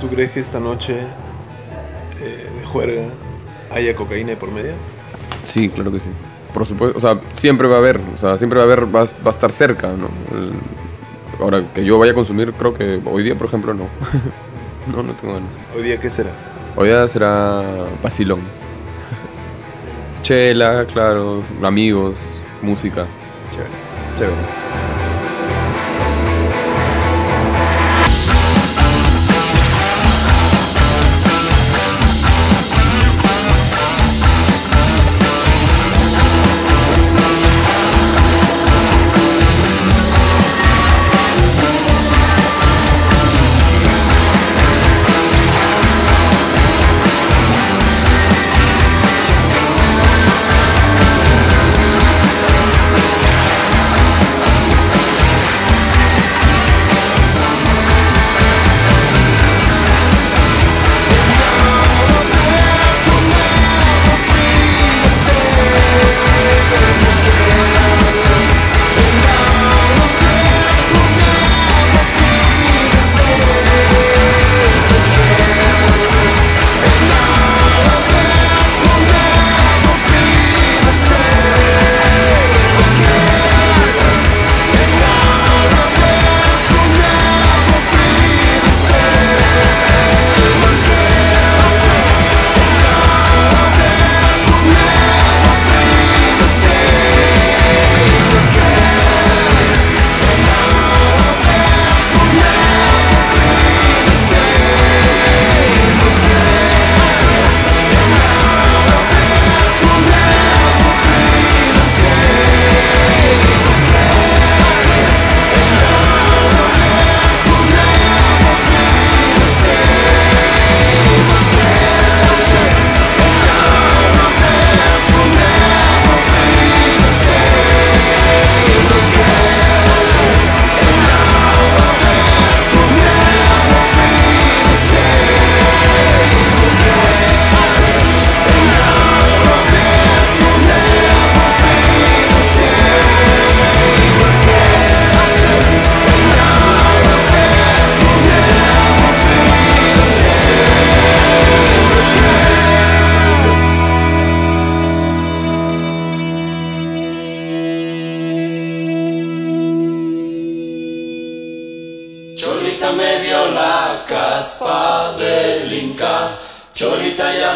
[0.00, 0.98] ¿Tú crees que esta noche
[2.76, 3.04] juerga
[3.72, 4.74] haya cocaína de por medio?
[5.44, 6.10] Sí, claro que sí.
[6.52, 9.00] Por supuesto, o sea, siempre va a haber, o sea, siempre va a haber, va,
[9.04, 10.08] va a estar cerca, ¿no?
[10.36, 10.52] El-
[11.40, 13.88] ahora, que yo vaya a consumir, creo que hoy día, por ejemplo, no.
[14.94, 15.54] no, no tengo ganas.
[15.76, 16.30] ¿Hoy día qué será?
[16.76, 17.62] Hoy día será
[18.02, 18.40] vacilón.
[20.22, 23.06] Chela, claro, amigos, música.
[23.50, 23.70] Chévere.
[24.18, 24.95] Chévere.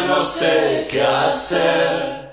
[0.07, 2.31] No sé qué hacer.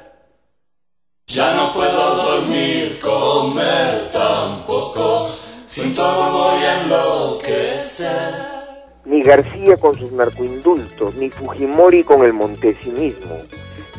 [1.26, 5.30] Ya no puedo dormir, comer tampoco.
[5.66, 8.34] Sin tu amor voy a enloquecer.
[9.04, 13.36] Ni García con sus narcoindultos, ni Fujimori con el montesinismo,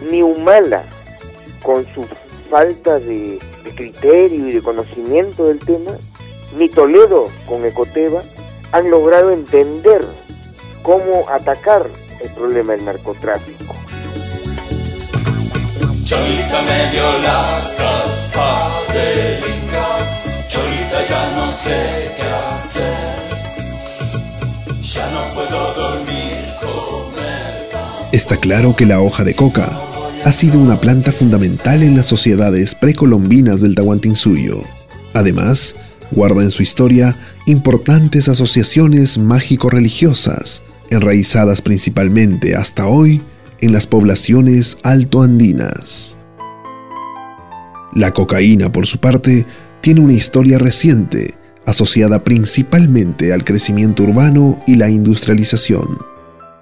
[0.10, 0.84] ni Humala
[1.64, 2.06] con su
[2.50, 5.92] falta de, de criterio y de conocimiento del tema,
[6.58, 8.22] ni Toledo con Ecoteva
[8.72, 10.06] han logrado entender
[10.84, 11.90] cómo atacar
[12.22, 13.76] el problema del narcotráfico.
[16.04, 19.88] Cholita me dio la caspa del Inca,
[20.50, 22.98] Cholita ya no sé qué hacer,
[24.82, 28.10] ya no puedo dormir, comer.
[28.12, 29.70] Está claro que la hoja de coca
[30.26, 34.64] ha sido una planta fundamental en las sociedades precolombinas del Tahuantinsuyo.
[35.14, 35.76] Además,
[36.12, 37.16] guarda en su historia
[37.46, 43.22] importantes asociaciones mágico-religiosas, enraizadas principalmente hasta hoy
[43.62, 46.18] en las poblaciones altoandinas.
[47.94, 49.46] La cocaína, por su parte,
[49.82, 51.36] tiene una historia reciente,
[51.66, 55.88] asociada principalmente al crecimiento urbano y la industrialización.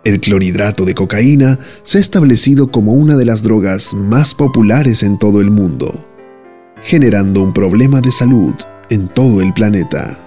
[0.03, 5.17] El clorhidrato de cocaína se ha establecido como una de las drogas más populares en
[5.17, 6.07] todo el mundo,
[6.81, 8.53] generando un problema de salud
[8.89, 10.17] en todo el planeta.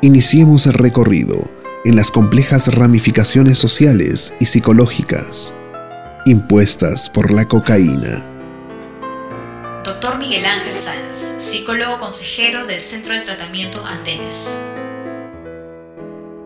[0.00, 5.54] Iniciemos el recorrido en las complejas ramificaciones sociales y psicológicas
[6.26, 8.24] impuestas por la cocaína.
[9.84, 14.54] Doctor Miguel Ángel Salas, psicólogo consejero del Centro de Tratamiento Andenes.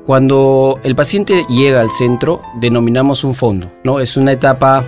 [0.07, 4.01] Cuando el paciente llega al centro, denominamos un fondo, ¿no?
[4.01, 4.85] Es una etapa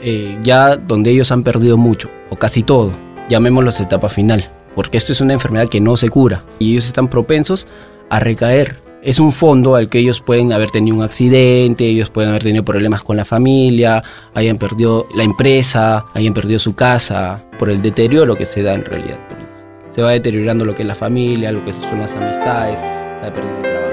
[0.00, 2.92] eh, ya donde ellos han perdido mucho, o casi todo,
[3.28, 7.08] llamémoslo etapa final, porque esto es una enfermedad que no se cura y ellos están
[7.08, 7.66] propensos
[8.10, 8.85] a recaer.
[9.06, 12.64] Es un fondo al que ellos pueden haber tenido un accidente, ellos pueden haber tenido
[12.64, 14.02] problemas con la familia,
[14.34, 18.84] hayan perdido la empresa, hayan perdido su casa, por el deterioro que se da en
[18.84, 19.20] realidad.
[19.90, 23.32] Se va deteriorando lo que es la familia, lo que son las amistades, se va
[23.32, 23.86] perdiendo el trabajo.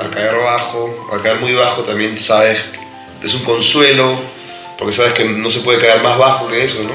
[0.00, 2.64] al caer bajo, al caer muy bajo también sabes,
[3.24, 4.37] es un consuelo,
[4.78, 6.94] porque sabes que no se puede caer más bajo que eso, ¿no?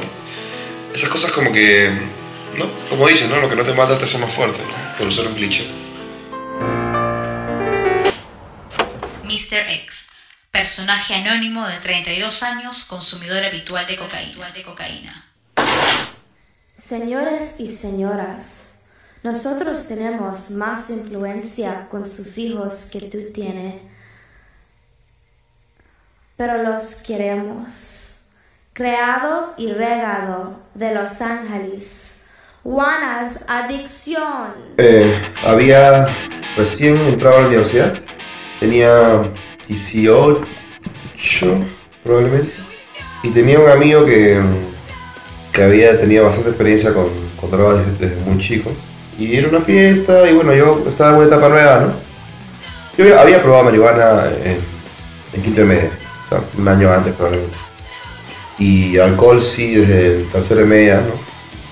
[0.95, 1.91] Esas cosas como que,
[2.57, 2.65] ¿no?
[2.89, 3.37] Como dicen, ¿no?
[3.37, 4.97] Lo que no te mata te hace más fuerte, ¿no?
[4.97, 5.67] Por usar un cliché.
[9.23, 9.69] Mr.
[9.69, 10.07] X,
[10.49, 14.51] personaje anónimo de 32 años, consumidor habitual de cocaína.
[14.51, 15.25] De cocaína.
[16.73, 18.83] Señores y señoras,
[19.23, 23.75] nosotros tenemos más influencia con sus hijos que tú tienes,
[26.45, 28.25] pero los queremos.
[28.73, 32.27] Creado y regado de Los Ángeles.
[32.63, 34.51] Juanas Adicción.
[34.77, 36.05] Eh, había
[36.57, 37.93] recién entrado a la universidad,
[38.59, 39.23] tenía
[39.69, 40.45] 18
[42.03, 42.51] probablemente,
[43.23, 44.41] y tenía un amigo que,
[45.53, 47.07] que había tenido bastante experiencia con,
[47.39, 48.69] con drogas desde, desde muy chico.
[49.17, 51.93] Y era una fiesta, y bueno, yo estaba en una etapa nueva, ¿no?
[52.97, 54.57] Yo había, probado marihuana en,
[55.33, 55.91] en quinto y media,
[56.25, 57.57] o sea, un año antes probablemente.
[58.59, 61.13] Y alcohol sí desde el tercero y media, ¿no?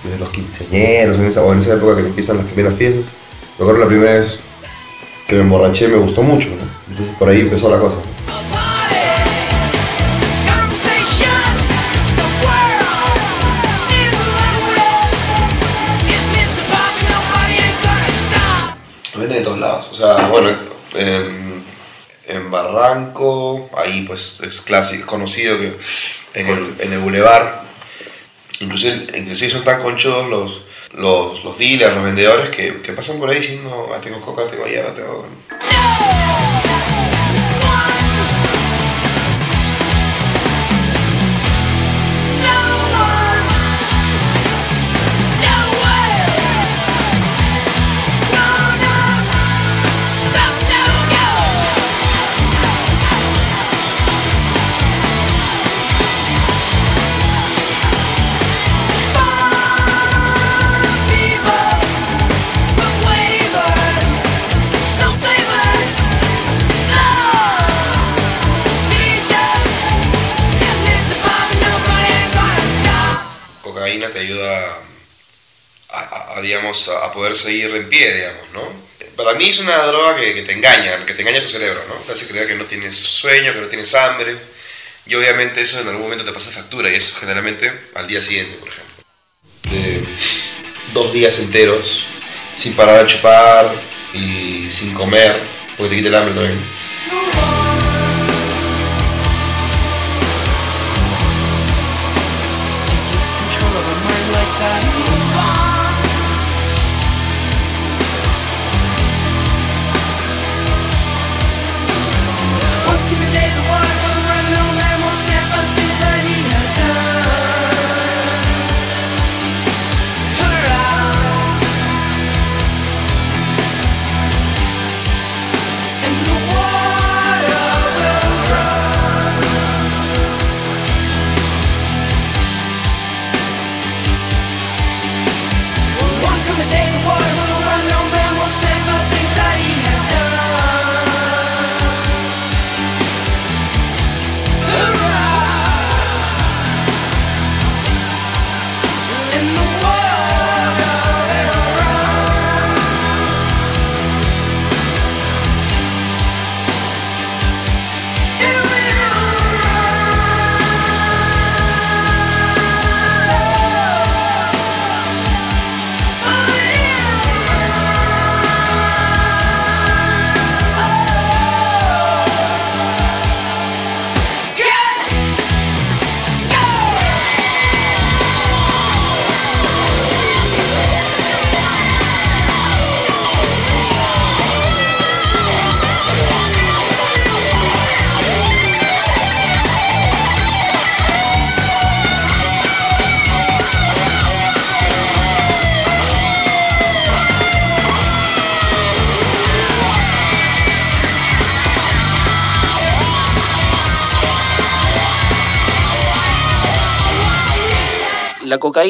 [0.03, 3.13] Desde los quinceañeros, en esa, o en esa época que empiezan las primeras fiestas.
[3.57, 4.39] Me acuerdo la primera vez
[5.27, 6.49] que me emborraché me gustó mucho.
[6.89, 7.95] Entonces por ahí empezó la cosa.
[19.13, 19.87] Lo venden de todos lados.
[19.91, 20.49] O sea, bueno,
[20.95, 21.50] en,
[22.31, 25.73] en Barranco, ahí pues es clásico, es conocido que
[26.33, 27.63] en el, en el Boulevard,
[28.59, 30.61] inclusive, inclusive son tan conchudos los,
[30.93, 34.65] los, los dealers, los vendedores que, que pasan por ahí diciendo, ah, tengo coca, tengo
[34.65, 35.27] hierba, tengo...
[76.35, 78.81] a, digamos, a poder seguir en pie, digamos, ¿no?
[79.15, 81.95] Para mí es una droga que, que te engaña, que te engaña tu cerebro, ¿no?
[81.95, 84.35] Te hace creer que no tienes sueño, que no tienes hambre,
[85.05, 88.57] y obviamente eso en algún momento te pasa factura, y eso generalmente al día siguiente,
[88.57, 89.03] por ejemplo.
[89.63, 90.03] De
[90.93, 92.05] dos días enteros,
[92.53, 93.73] sin parar a chupar
[94.13, 95.39] y sin comer,
[95.77, 96.81] porque te quita el hambre también.
[104.31, 104.90] like that.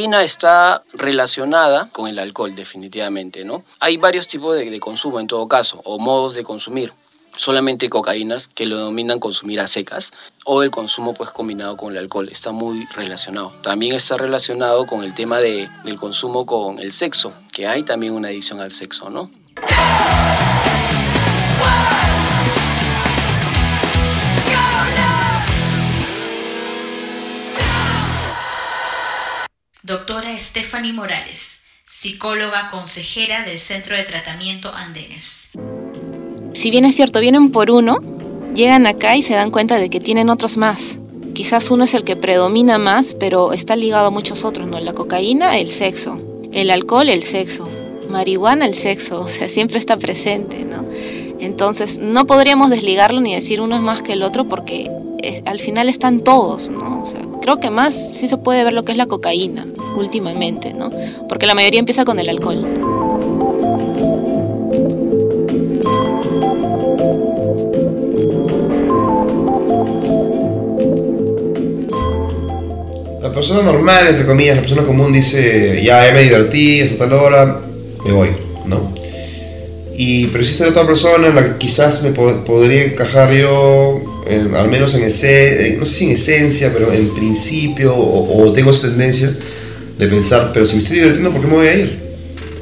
[0.01, 3.63] Cocaína está relacionada con el alcohol, definitivamente, ¿no?
[3.79, 6.91] Hay varios tipos de, consumo en todo caso, o modos de consumir.
[7.37, 10.11] Solamente cocaínas que lo denominan consumir a secas
[10.43, 13.53] o el consumo pues combinado con el alcohol está muy relacionado.
[13.61, 18.13] También está relacionado con el tema de, del consumo con el sexo, que hay también
[18.13, 19.29] una adicción al sexo, ¿no?
[29.83, 35.49] Doctora Stephanie Morales, psicóloga consejera del Centro de Tratamiento Andenes.
[36.53, 37.97] Si bien es cierto, vienen por uno,
[38.53, 40.79] llegan acá y se dan cuenta de que tienen otros más.
[41.33, 44.79] Quizás uno es el que predomina más, pero está ligado a muchos otros, ¿no?
[44.79, 46.21] La cocaína, el sexo.
[46.53, 47.67] El alcohol, el sexo.
[48.07, 49.21] Marihuana, el sexo.
[49.25, 50.85] O sea, siempre está presente, ¿no?
[51.41, 54.89] Entonces, no podríamos desligarlo ni decir uno es más que el otro porque
[55.21, 57.03] es- al final están todos, ¿no?
[57.03, 59.65] O sea, creo que más sí se puede ver lo que es la cocaína
[59.97, 60.89] últimamente, ¿no?
[61.27, 62.63] Porque la mayoría empieza con el alcohol.
[73.21, 77.13] La persona normal, entre comillas, la persona común dice, ya, ya me divertí, hasta tal
[77.13, 77.59] hora,
[78.05, 78.29] me voy,
[78.65, 78.93] ¿no?
[80.03, 84.55] Y, pero existe otra persona en la que quizás me po- podría encajar yo, en-
[84.55, 88.71] al menos en ese, no sé si en esencia, pero en principio, o, o tengo
[88.71, 89.31] esa tendencia
[89.99, 91.99] de pensar, pero si me estoy divirtiendo, ¿por qué me voy a ir?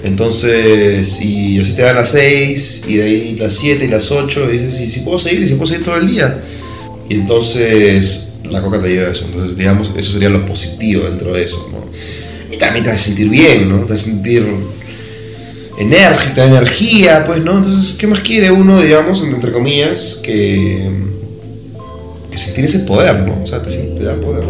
[0.03, 4.49] Entonces, si así te dan las 6, y de ahí las 7 y las 8,
[4.51, 6.41] y dices, y si puedo seguir, y si puedo seguir todo el día.
[7.09, 9.25] Y entonces la coca te lleva a eso.
[9.25, 11.85] Entonces, digamos, eso sería lo positivo dentro de eso, ¿no?
[12.53, 13.85] Y también te hace sentir bien, ¿no?
[13.85, 14.45] Te hace sentir
[15.79, 17.57] enérgica, energía, pues, ¿no?
[17.57, 20.89] Entonces, ¿qué más quiere uno, digamos, entre comillas, que,
[22.29, 23.41] que sentir ese poder, ¿no?
[23.41, 24.43] O sea, te, te da poder.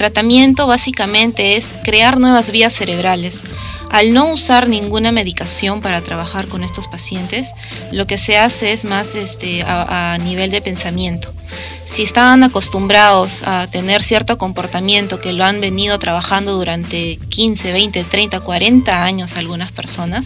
[0.00, 3.38] Tratamiento básicamente es crear nuevas vías cerebrales.
[3.90, 7.48] Al no usar ninguna medicación para trabajar con estos pacientes,
[7.92, 11.34] lo que se hace es más este, a, a nivel de pensamiento.
[11.84, 18.02] Si están acostumbrados a tener cierto comportamiento que lo han venido trabajando durante 15, 20,
[18.04, 20.24] 30, 40 años algunas personas,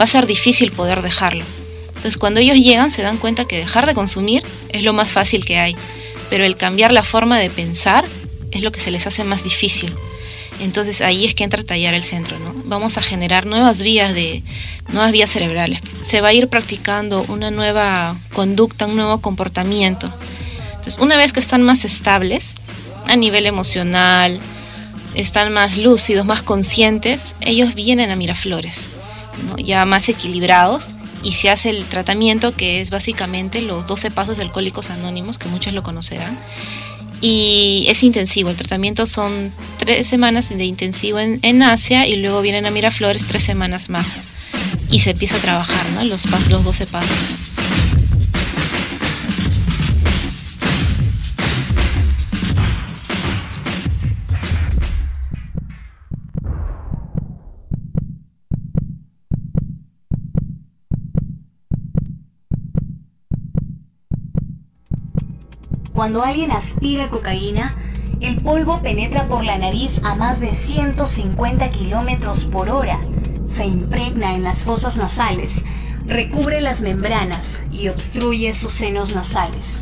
[0.00, 1.44] va a ser difícil poder dejarlo.
[1.88, 5.44] Entonces cuando ellos llegan se dan cuenta que dejar de consumir es lo más fácil
[5.44, 5.76] que hay,
[6.30, 8.06] pero el cambiar la forma de pensar
[8.54, 9.94] es lo que se les hace más difícil.
[10.60, 12.54] Entonces ahí es que entra a tallar el centro, ¿no?
[12.66, 14.42] Vamos a generar nuevas vías de
[14.92, 15.80] nuevas vías cerebrales.
[16.06, 20.12] Se va a ir practicando una nueva conducta, un nuevo comportamiento.
[20.70, 22.54] Entonces, una vez que están más estables
[23.06, 24.40] a nivel emocional,
[25.14, 28.88] están más lúcidos, más conscientes, ellos vienen a Miraflores,
[29.46, 29.56] ¿no?
[29.56, 30.84] ya más equilibrados
[31.22, 35.48] y se hace el tratamiento que es básicamente los 12 pasos de alcohólicos anónimos, que
[35.48, 36.38] muchos lo conocerán.
[37.26, 42.42] Y es intensivo, el tratamiento son tres semanas de intensivo en, en Asia y luego
[42.42, 44.06] vienen a Miraflores tres semanas más.
[44.90, 46.04] Y se empieza a trabajar, ¿no?
[46.04, 47.53] Los, los 12 pasos.
[66.04, 67.74] Cuando alguien aspira cocaína,
[68.20, 73.00] el polvo penetra por la nariz a más de 150 kilómetros por hora,
[73.46, 75.64] se impregna en las fosas nasales,
[76.04, 79.80] recubre las membranas y obstruye sus senos nasales.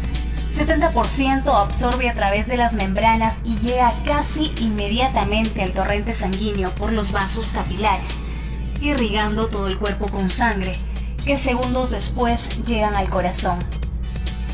[0.57, 6.93] 70% absorbe a través de las membranas y llega casi inmediatamente al torrente sanguíneo por
[6.93, 8.21] los vasos capilares,
[8.81, 10.71] irrigando todo el cuerpo con sangre,
[11.27, 13.59] que segundos después llegan al corazón.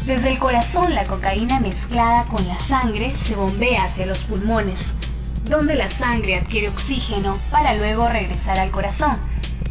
[0.05, 4.93] Desde el corazón la cocaína mezclada con la sangre se bombea hacia los pulmones,
[5.45, 9.19] donde la sangre adquiere oxígeno para luego regresar al corazón.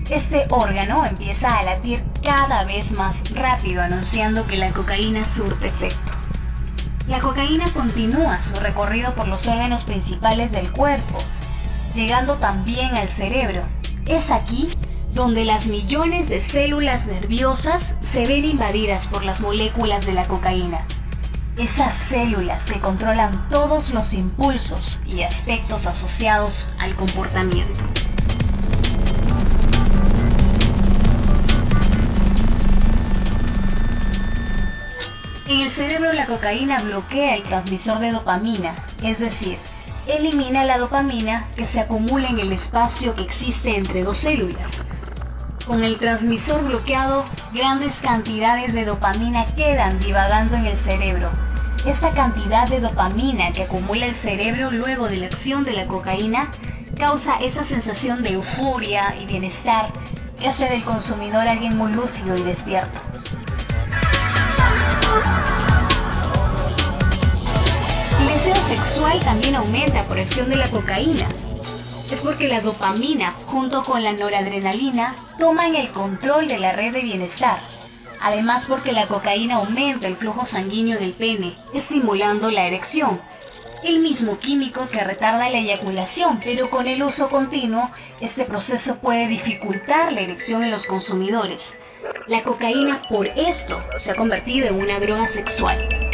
[0.10, 6.12] Este órgano empieza a latir cada vez más rápido anunciando que la cocaína surte efecto.
[7.08, 11.18] La cocaína continúa su recorrido por los órganos principales del cuerpo,
[11.96, 13.62] llegando también al cerebro.
[14.06, 14.70] Es aquí
[15.18, 20.86] donde las millones de células nerviosas se ven invadidas por las moléculas de la cocaína.
[21.58, 27.80] Esas células que controlan todos los impulsos y aspectos asociados al comportamiento.
[35.48, 39.58] En el cerebro la cocaína bloquea el transmisor de dopamina, es decir,
[40.06, 44.84] elimina la dopamina que se acumula en el espacio que existe entre dos células.
[45.68, 51.30] Con el transmisor bloqueado, grandes cantidades de dopamina quedan divagando en el cerebro.
[51.86, 56.50] Esta cantidad de dopamina que acumula el cerebro luego de la acción de la cocaína
[56.98, 59.92] causa esa sensación de euforia y bienestar
[60.40, 63.00] que hace del consumidor alguien muy lúcido y despierto.
[68.22, 71.28] El deseo sexual también aumenta por acción de la cocaína.
[72.12, 77.02] Es porque la dopamina, junto con la noradrenalina, toman el control de la red de
[77.02, 77.58] bienestar.
[78.22, 83.20] Además porque la cocaína aumenta el flujo sanguíneo del pene, estimulando la erección.
[83.84, 87.92] El mismo químico que retarda la eyaculación, pero con el uso continuo,
[88.22, 91.76] este proceso puede dificultar la erección en los consumidores.
[92.28, 96.07] La cocaína por esto se ha convertido en una droga sexual.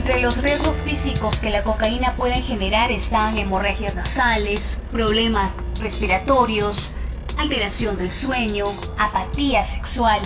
[0.00, 6.90] Entre los riesgos físicos que la cocaína puede generar están hemorragias nasales, problemas respiratorios,
[7.36, 8.64] alteración del sueño,
[8.96, 10.22] apatía sexual,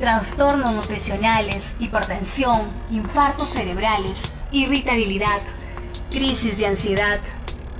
[0.00, 5.40] trastornos nutricionales, hipertensión, infartos cerebrales, irritabilidad,
[6.10, 7.20] crisis de ansiedad,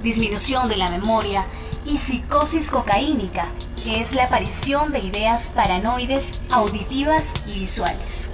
[0.04, 1.44] disminución de la memoria
[1.84, 3.48] y psicosis cocaínica,
[3.82, 8.30] que es la aparición de ideas paranoides auditivas y visuales.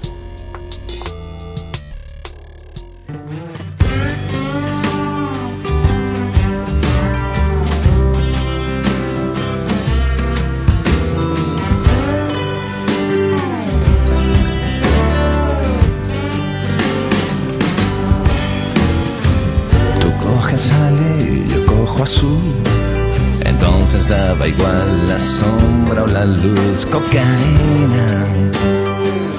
[23.44, 26.84] Entonces daba igual la sombra o la luz.
[26.90, 28.26] Cocaína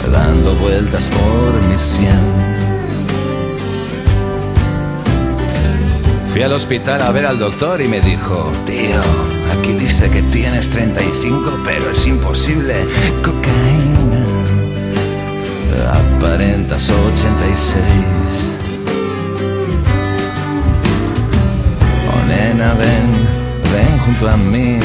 [0.09, 2.21] dando vueltas por mi sien.
[6.31, 9.01] Fui al hospital a ver al doctor y me dijo, tío,
[9.59, 12.75] aquí dice que tienes 35, pero es imposible.
[13.21, 14.25] Cocaína,
[16.17, 18.22] aparentas 86.
[22.55, 23.07] Ven,
[23.73, 24.77] ven junto a mí.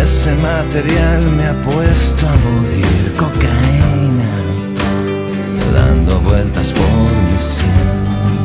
[0.00, 3.12] Ese material me ha puesto a morir.
[3.16, 4.30] Cocaína,
[5.72, 8.41] dando vueltas por mi sien.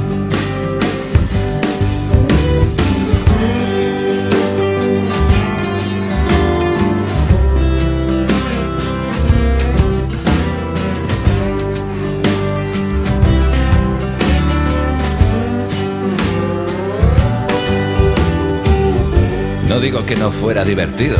[19.88, 21.18] Digo que no fuera divertido,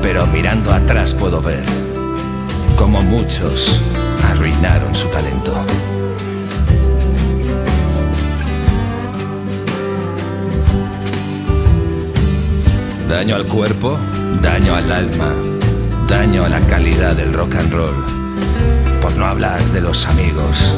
[0.00, 1.62] pero mirando atrás puedo ver
[2.74, 3.82] cómo muchos
[4.30, 5.52] arruinaron su talento.
[13.10, 13.98] Daño al cuerpo,
[14.40, 15.34] daño al alma,
[16.08, 18.04] daño a la calidad del rock and roll,
[19.02, 20.74] por no hablar de los amigos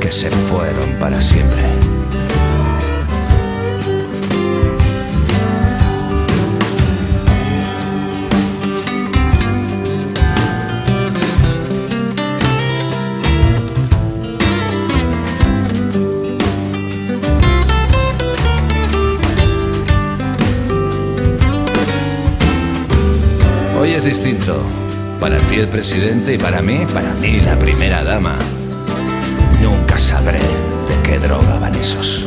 [0.00, 1.93] que se fueron para siempre.
[25.48, 28.36] Ti el presidente y para mí, para mí la primera dama.
[29.62, 32.26] Nunca sabré de qué droga van esos.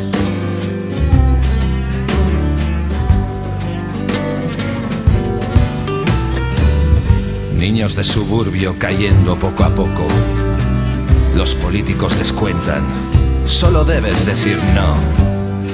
[7.58, 10.08] Niños de suburbio cayendo poco a poco.
[11.36, 12.84] Los políticos les cuentan,
[13.46, 14.96] solo debes decir no,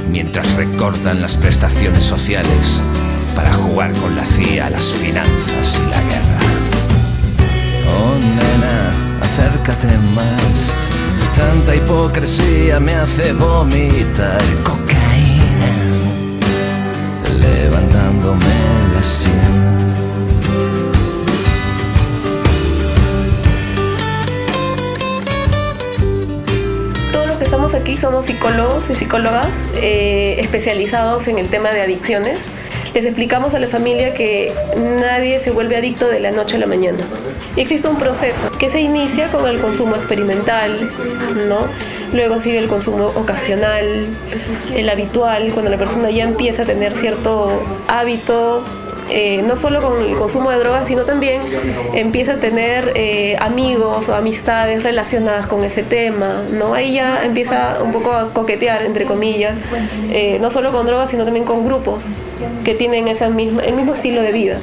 [0.09, 2.81] mientras recortan las prestaciones sociales
[3.35, 6.62] para jugar con la CIA, las finanzas y la guerra.
[7.95, 8.75] Oh nena,
[9.21, 10.73] acércate más.
[11.35, 15.71] Tanta hipocresía me hace vomitar cocaína,
[17.39, 18.55] levantándome
[18.93, 19.73] la sien.
[27.73, 32.39] Aquí somos psicólogos y psicólogas eh, especializados en el tema de adicciones.
[32.93, 36.67] Les explicamos a la familia que nadie se vuelve adicto de la noche a la
[36.67, 36.99] mañana.
[37.57, 40.91] Existe un proceso que se inicia con el consumo experimental,
[41.47, 41.67] ¿no?
[42.13, 44.05] Luego sigue el consumo ocasional,
[44.75, 48.63] el habitual, cuando la persona ya empieza a tener cierto hábito
[49.09, 51.41] eh, no solo con el consumo de drogas, sino también
[51.93, 56.73] empieza a tener eh, amigos o amistades relacionadas con ese tema, ¿no?
[56.73, 59.55] Ahí ya empieza un poco a coquetear, entre comillas,
[60.11, 62.05] eh, no solo con drogas, sino también con grupos
[62.63, 64.57] que tienen esa misma, el mismo estilo de vida.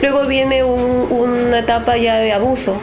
[0.00, 2.76] Luego viene un- una etapa ya de abuso,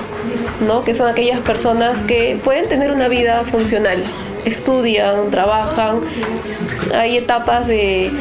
[0.67, 0.83] ¿no?
[0.83, 4.03] Que son aquellas personas que pueden tener una vida funcional,
[4.45, 5.99] estudian, trabajan,
[6.95, 8.11] hay etapas de,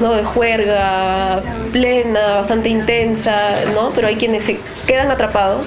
[0.00, 0.12] ¿no?
[0.12, 1.40] de juerga
[1.72, 3.90] plena, bastante intensa, ¿no?
[3.94, 5.66] Pero hay quienes se quedan atrapados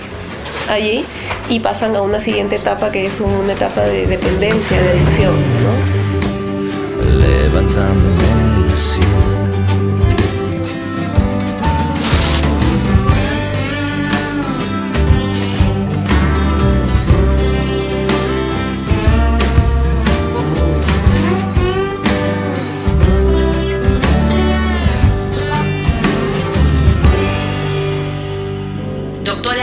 [0.69, 1.05] allí
[1.49, 7.19] y pasan a una siguiente etapa que es una etapa de dependencia, de adicción, ¿no?
[7.19, 8.71] levantándome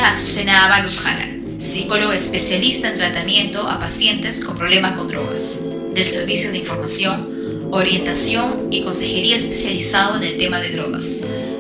[0.09, 1.29] Azucena Ábalos Jara,
[1.59, 5.61] psicóloga especialista en tratamiento a pacientes con problemas con drogas,
[5.93, 11.05] del Servicio de Información, Orientación y Consejería especializado en el tema de drogas,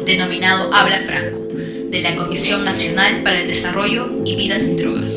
[0.06, 1.40] denominado Habla Franco,
[1.90, 5.14] de la Comisión Nacional para el Desarrollo y Vida sin Drogas.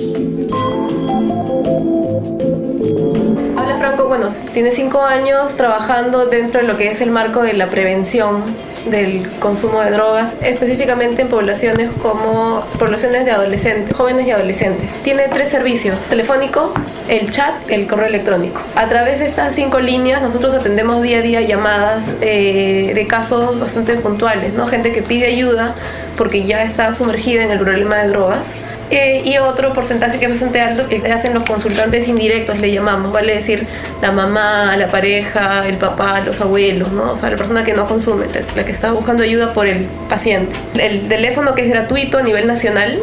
[3.55, 7.53] Habla Franco, bueno, tiene cinco años trabajando dentro de lo que es el marco de
[7.53, 8.43] la prevención
[8.85, 14.89] del consumo de drogas, específicamente en poblaciones como poblaciones de adolescentes, jóvenes y adolescentes.
[15.03, 16.73] Tiene tres servicios, telefónico,
[17.07, 18.61] el chat, el correo electrónico.
[18.75, 23.59] A través de estas cinco líneas nosotros atendemos día a día llamadas eh, de casos
[23.59, 24.67] bastante puntuales, ¿no?
[24.67, 25.75] Gente que pide ayuda
[26.17, 28.53] porque ya está sumergida en el problema de drogas.
[28.91, 33.13] Eh, y otro porcentaje que es bastante alto que hacen los consultantes indirectos, le llamamos,
[33.13, 33.65] vale decir
[34.01, 37.13] la mamá, la pareja, el papá, los abuelos, ¿no?
[37.13, 39.85] O sea, la persona que no consume, la, la que está buscando ayuda por el
[40.09, 40.53] paciente.
[40.77, 42.99] El teléfono que es gratuito a nivel nacional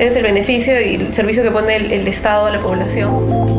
[0.00, 3.57] es el beneficio y el servicio que pone el, el Estado a la población.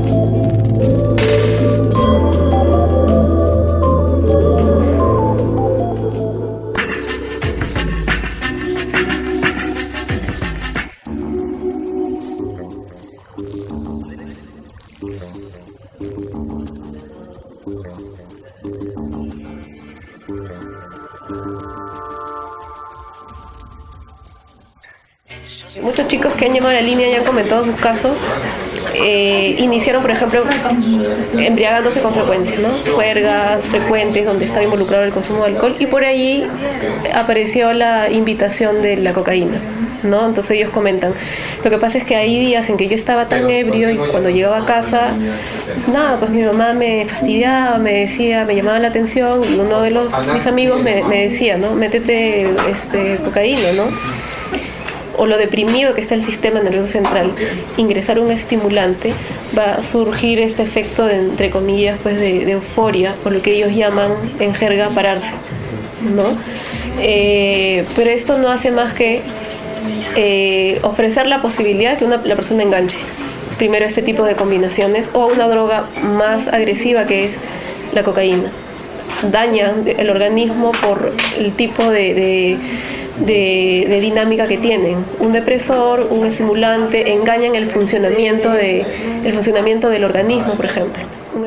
[26.10, 28.18] Chicos que han llamado a la línea y han comentado sus casos
[28.96, 30.44] eh, iniciaron, por ejemplo,
[31.38, 32.70] embriagándose con frecuencia, ¿no?
[32.94, 36.46] Juergas frecuentes donde estaba involucrado el consumo de alcohol y por ahí
[37.14, 39.60] apareció la invitación de la cocaína.
[40.02, 40.26] ¿no?
[40.26, 41.14] Entonces ellos comentan,
[41.62, 44.30] lo que pasa es que hay días en que yo estaba tan ebrio y cuando
[44.30, 45.12] llegaba a casa,
[45.92, 49.92] nada, pues mi mamá me fastidiaba, me decía, me llamaba la atención y uno de
[49.92, 51.74] los mis amigos me, me decía, ¿no?
[51.76, 53.90] Métete este, cocaína, ¿no?
[55.20, 57.34] O lo deprimido que está el sistema nervioso central,
[57.76, 59.14] ingresar un estimulante,
[59.58, 63.76] va a surgir este efecto de, entre comillas, pues de, euforia, o lo que ellos
[63.76, 65.34] llaman en jerga pararse,
[66.16, 66.38] ¿no?
[67.02, 69.22] Eh, pero esto no hace más que
[70.16, 72.98] eh, ofrecer la posibilidad que una, la persona enganche
[73.58, 77.34] primero este tipo de combinaciones o una droga más agresiva que es
[77.94, 78.50] la cocaína.
[79.30, 82.58] Daña el organismo por el tipo de
[83.26, 84.98] de, dinámica que tienen.
[85.20, 88.86] Un depresor, un estimulante, engañan el funcionamiento, de,
[89.24, 91.04] el funcionamiento del organismo, por ejemplo.
[91.36, 91.46] Un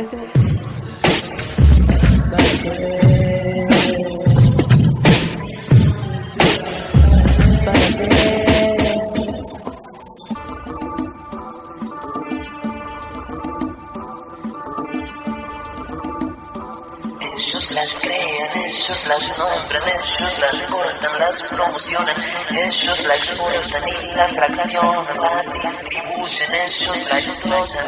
[18.88, 22.16] ellos las cortan, las promocionan,
[22.50, 27.86] ellos la exportan y la fraccionan, la distribuyen, ellos la explotan.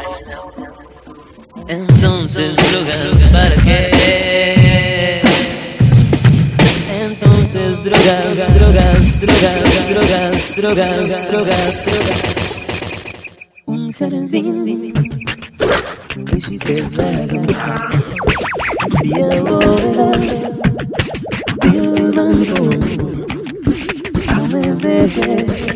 [1.67, 5.21] Entonces drogas para qué?
[7.01, 12.21] Entonces drogas, drogas, drogas, drogas, drogas, drogas, drogas.
[13.65, 14.93] Un jardín
[16.15, 17.41] bello y cerrado,
[18.99, 20.34] fría bóveda.
[24.35, 25.67] No me dejes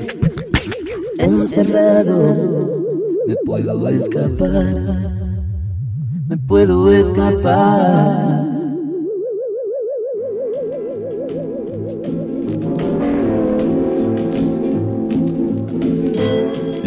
[1.17, 2.83] encerrado,
[3.27, 5.19] me puedo escapar
[6.29, 8.58] me puedo escapar.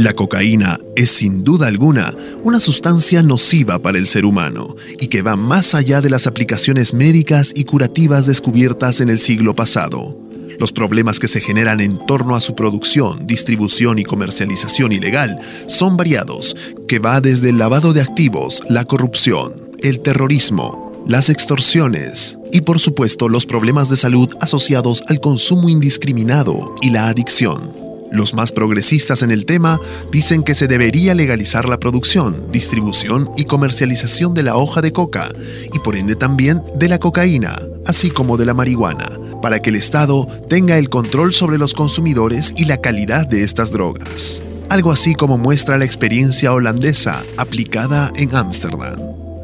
[0.03, 5.23] La cocaína es sin duda alguna una sustancia nociva para el ser humano y que
[5.23, 10.19] va más allá de las aplicaciones médicas y curativas descubiertas en el siglo pasado.
[10.59, 15.39] Los problemas que se generan en torno a su producción, distribución y comercialización ilegal
[15.69, 16.57] son variados,
[16.89, 22.81] que va desde el lavado de activos, la corrupción, el terrorismo, las extorsiones y por
[22.81, 27.82] supuesto los problemas de salud asociados al consumo indiscriminado y la adicción.
[28.13, 33.47] Los más progresistas en el tema dicen que se debería legalizar la producción, distribución y
[33.47, 35.31] comercialización de la hoja de coca
[35.73, 39.77] y por ende también de la cocaína, así como de la marihuana, para que el
[39.77, 44.43] Estado tenga el control sobre los consumidores y la calidad de estas drogas.
[44.69, 49.02] Algo así como muestra la experiencia holandesa aplicada en Ámsterdam.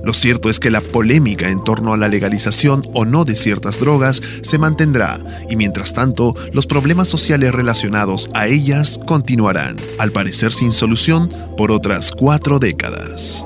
[0.09, 3.78] Lo cierto es que la polémica en torno a la legalización o no de ciertas
[3.78, 10.50] drogas se mantendrá y mientras tanto los problemas sociales relacionados a ellas continuarán, al parecer
[10.50, 13.44] sin solución, por otras cuatro décadas.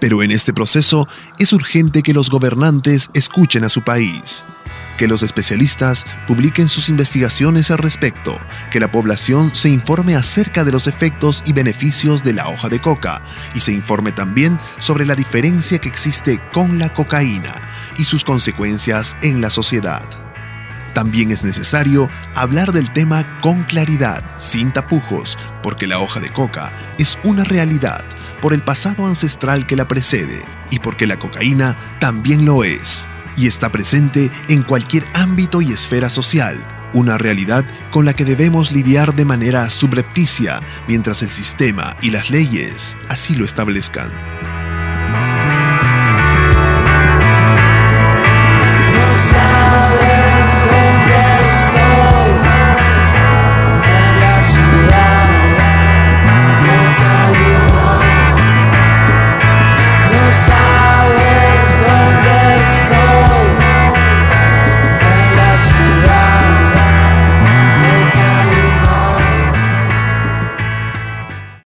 [0.00, 4.44] Pero en este proceso es urgente que los gobernantes escuchen a su país,
[4.96, 8.34] que los especialistas publiquen sus investigaciones al respecto,
[8.70, 12.80] que la población se informe acerca de los efectos y beneficios de la hoja de
[12.80, 13.22] coca
[13.54, 17.54] y se informe también sobre la diferencia que existe con la cocaína
[17.96, 20.02] y sus consecuencias en la sociedad.
[20.94, 26.72] También es necesario hablar del tema con claridad, sin tapujos, porque la hoja de coca
[26.98, 28.04] es una realidad
[28.40, 33.46] por el pasado ancestral que la precede y porque la cocaína también lo es y
[33.46, 36.58] está presente en cualquier ámbito y esfera social,
[36.92, 42.30] una realidad con la que debemos lidiar de manera subrepticia mientras el sistema y las
[42.30, 44.10] leyes así lo establezcan.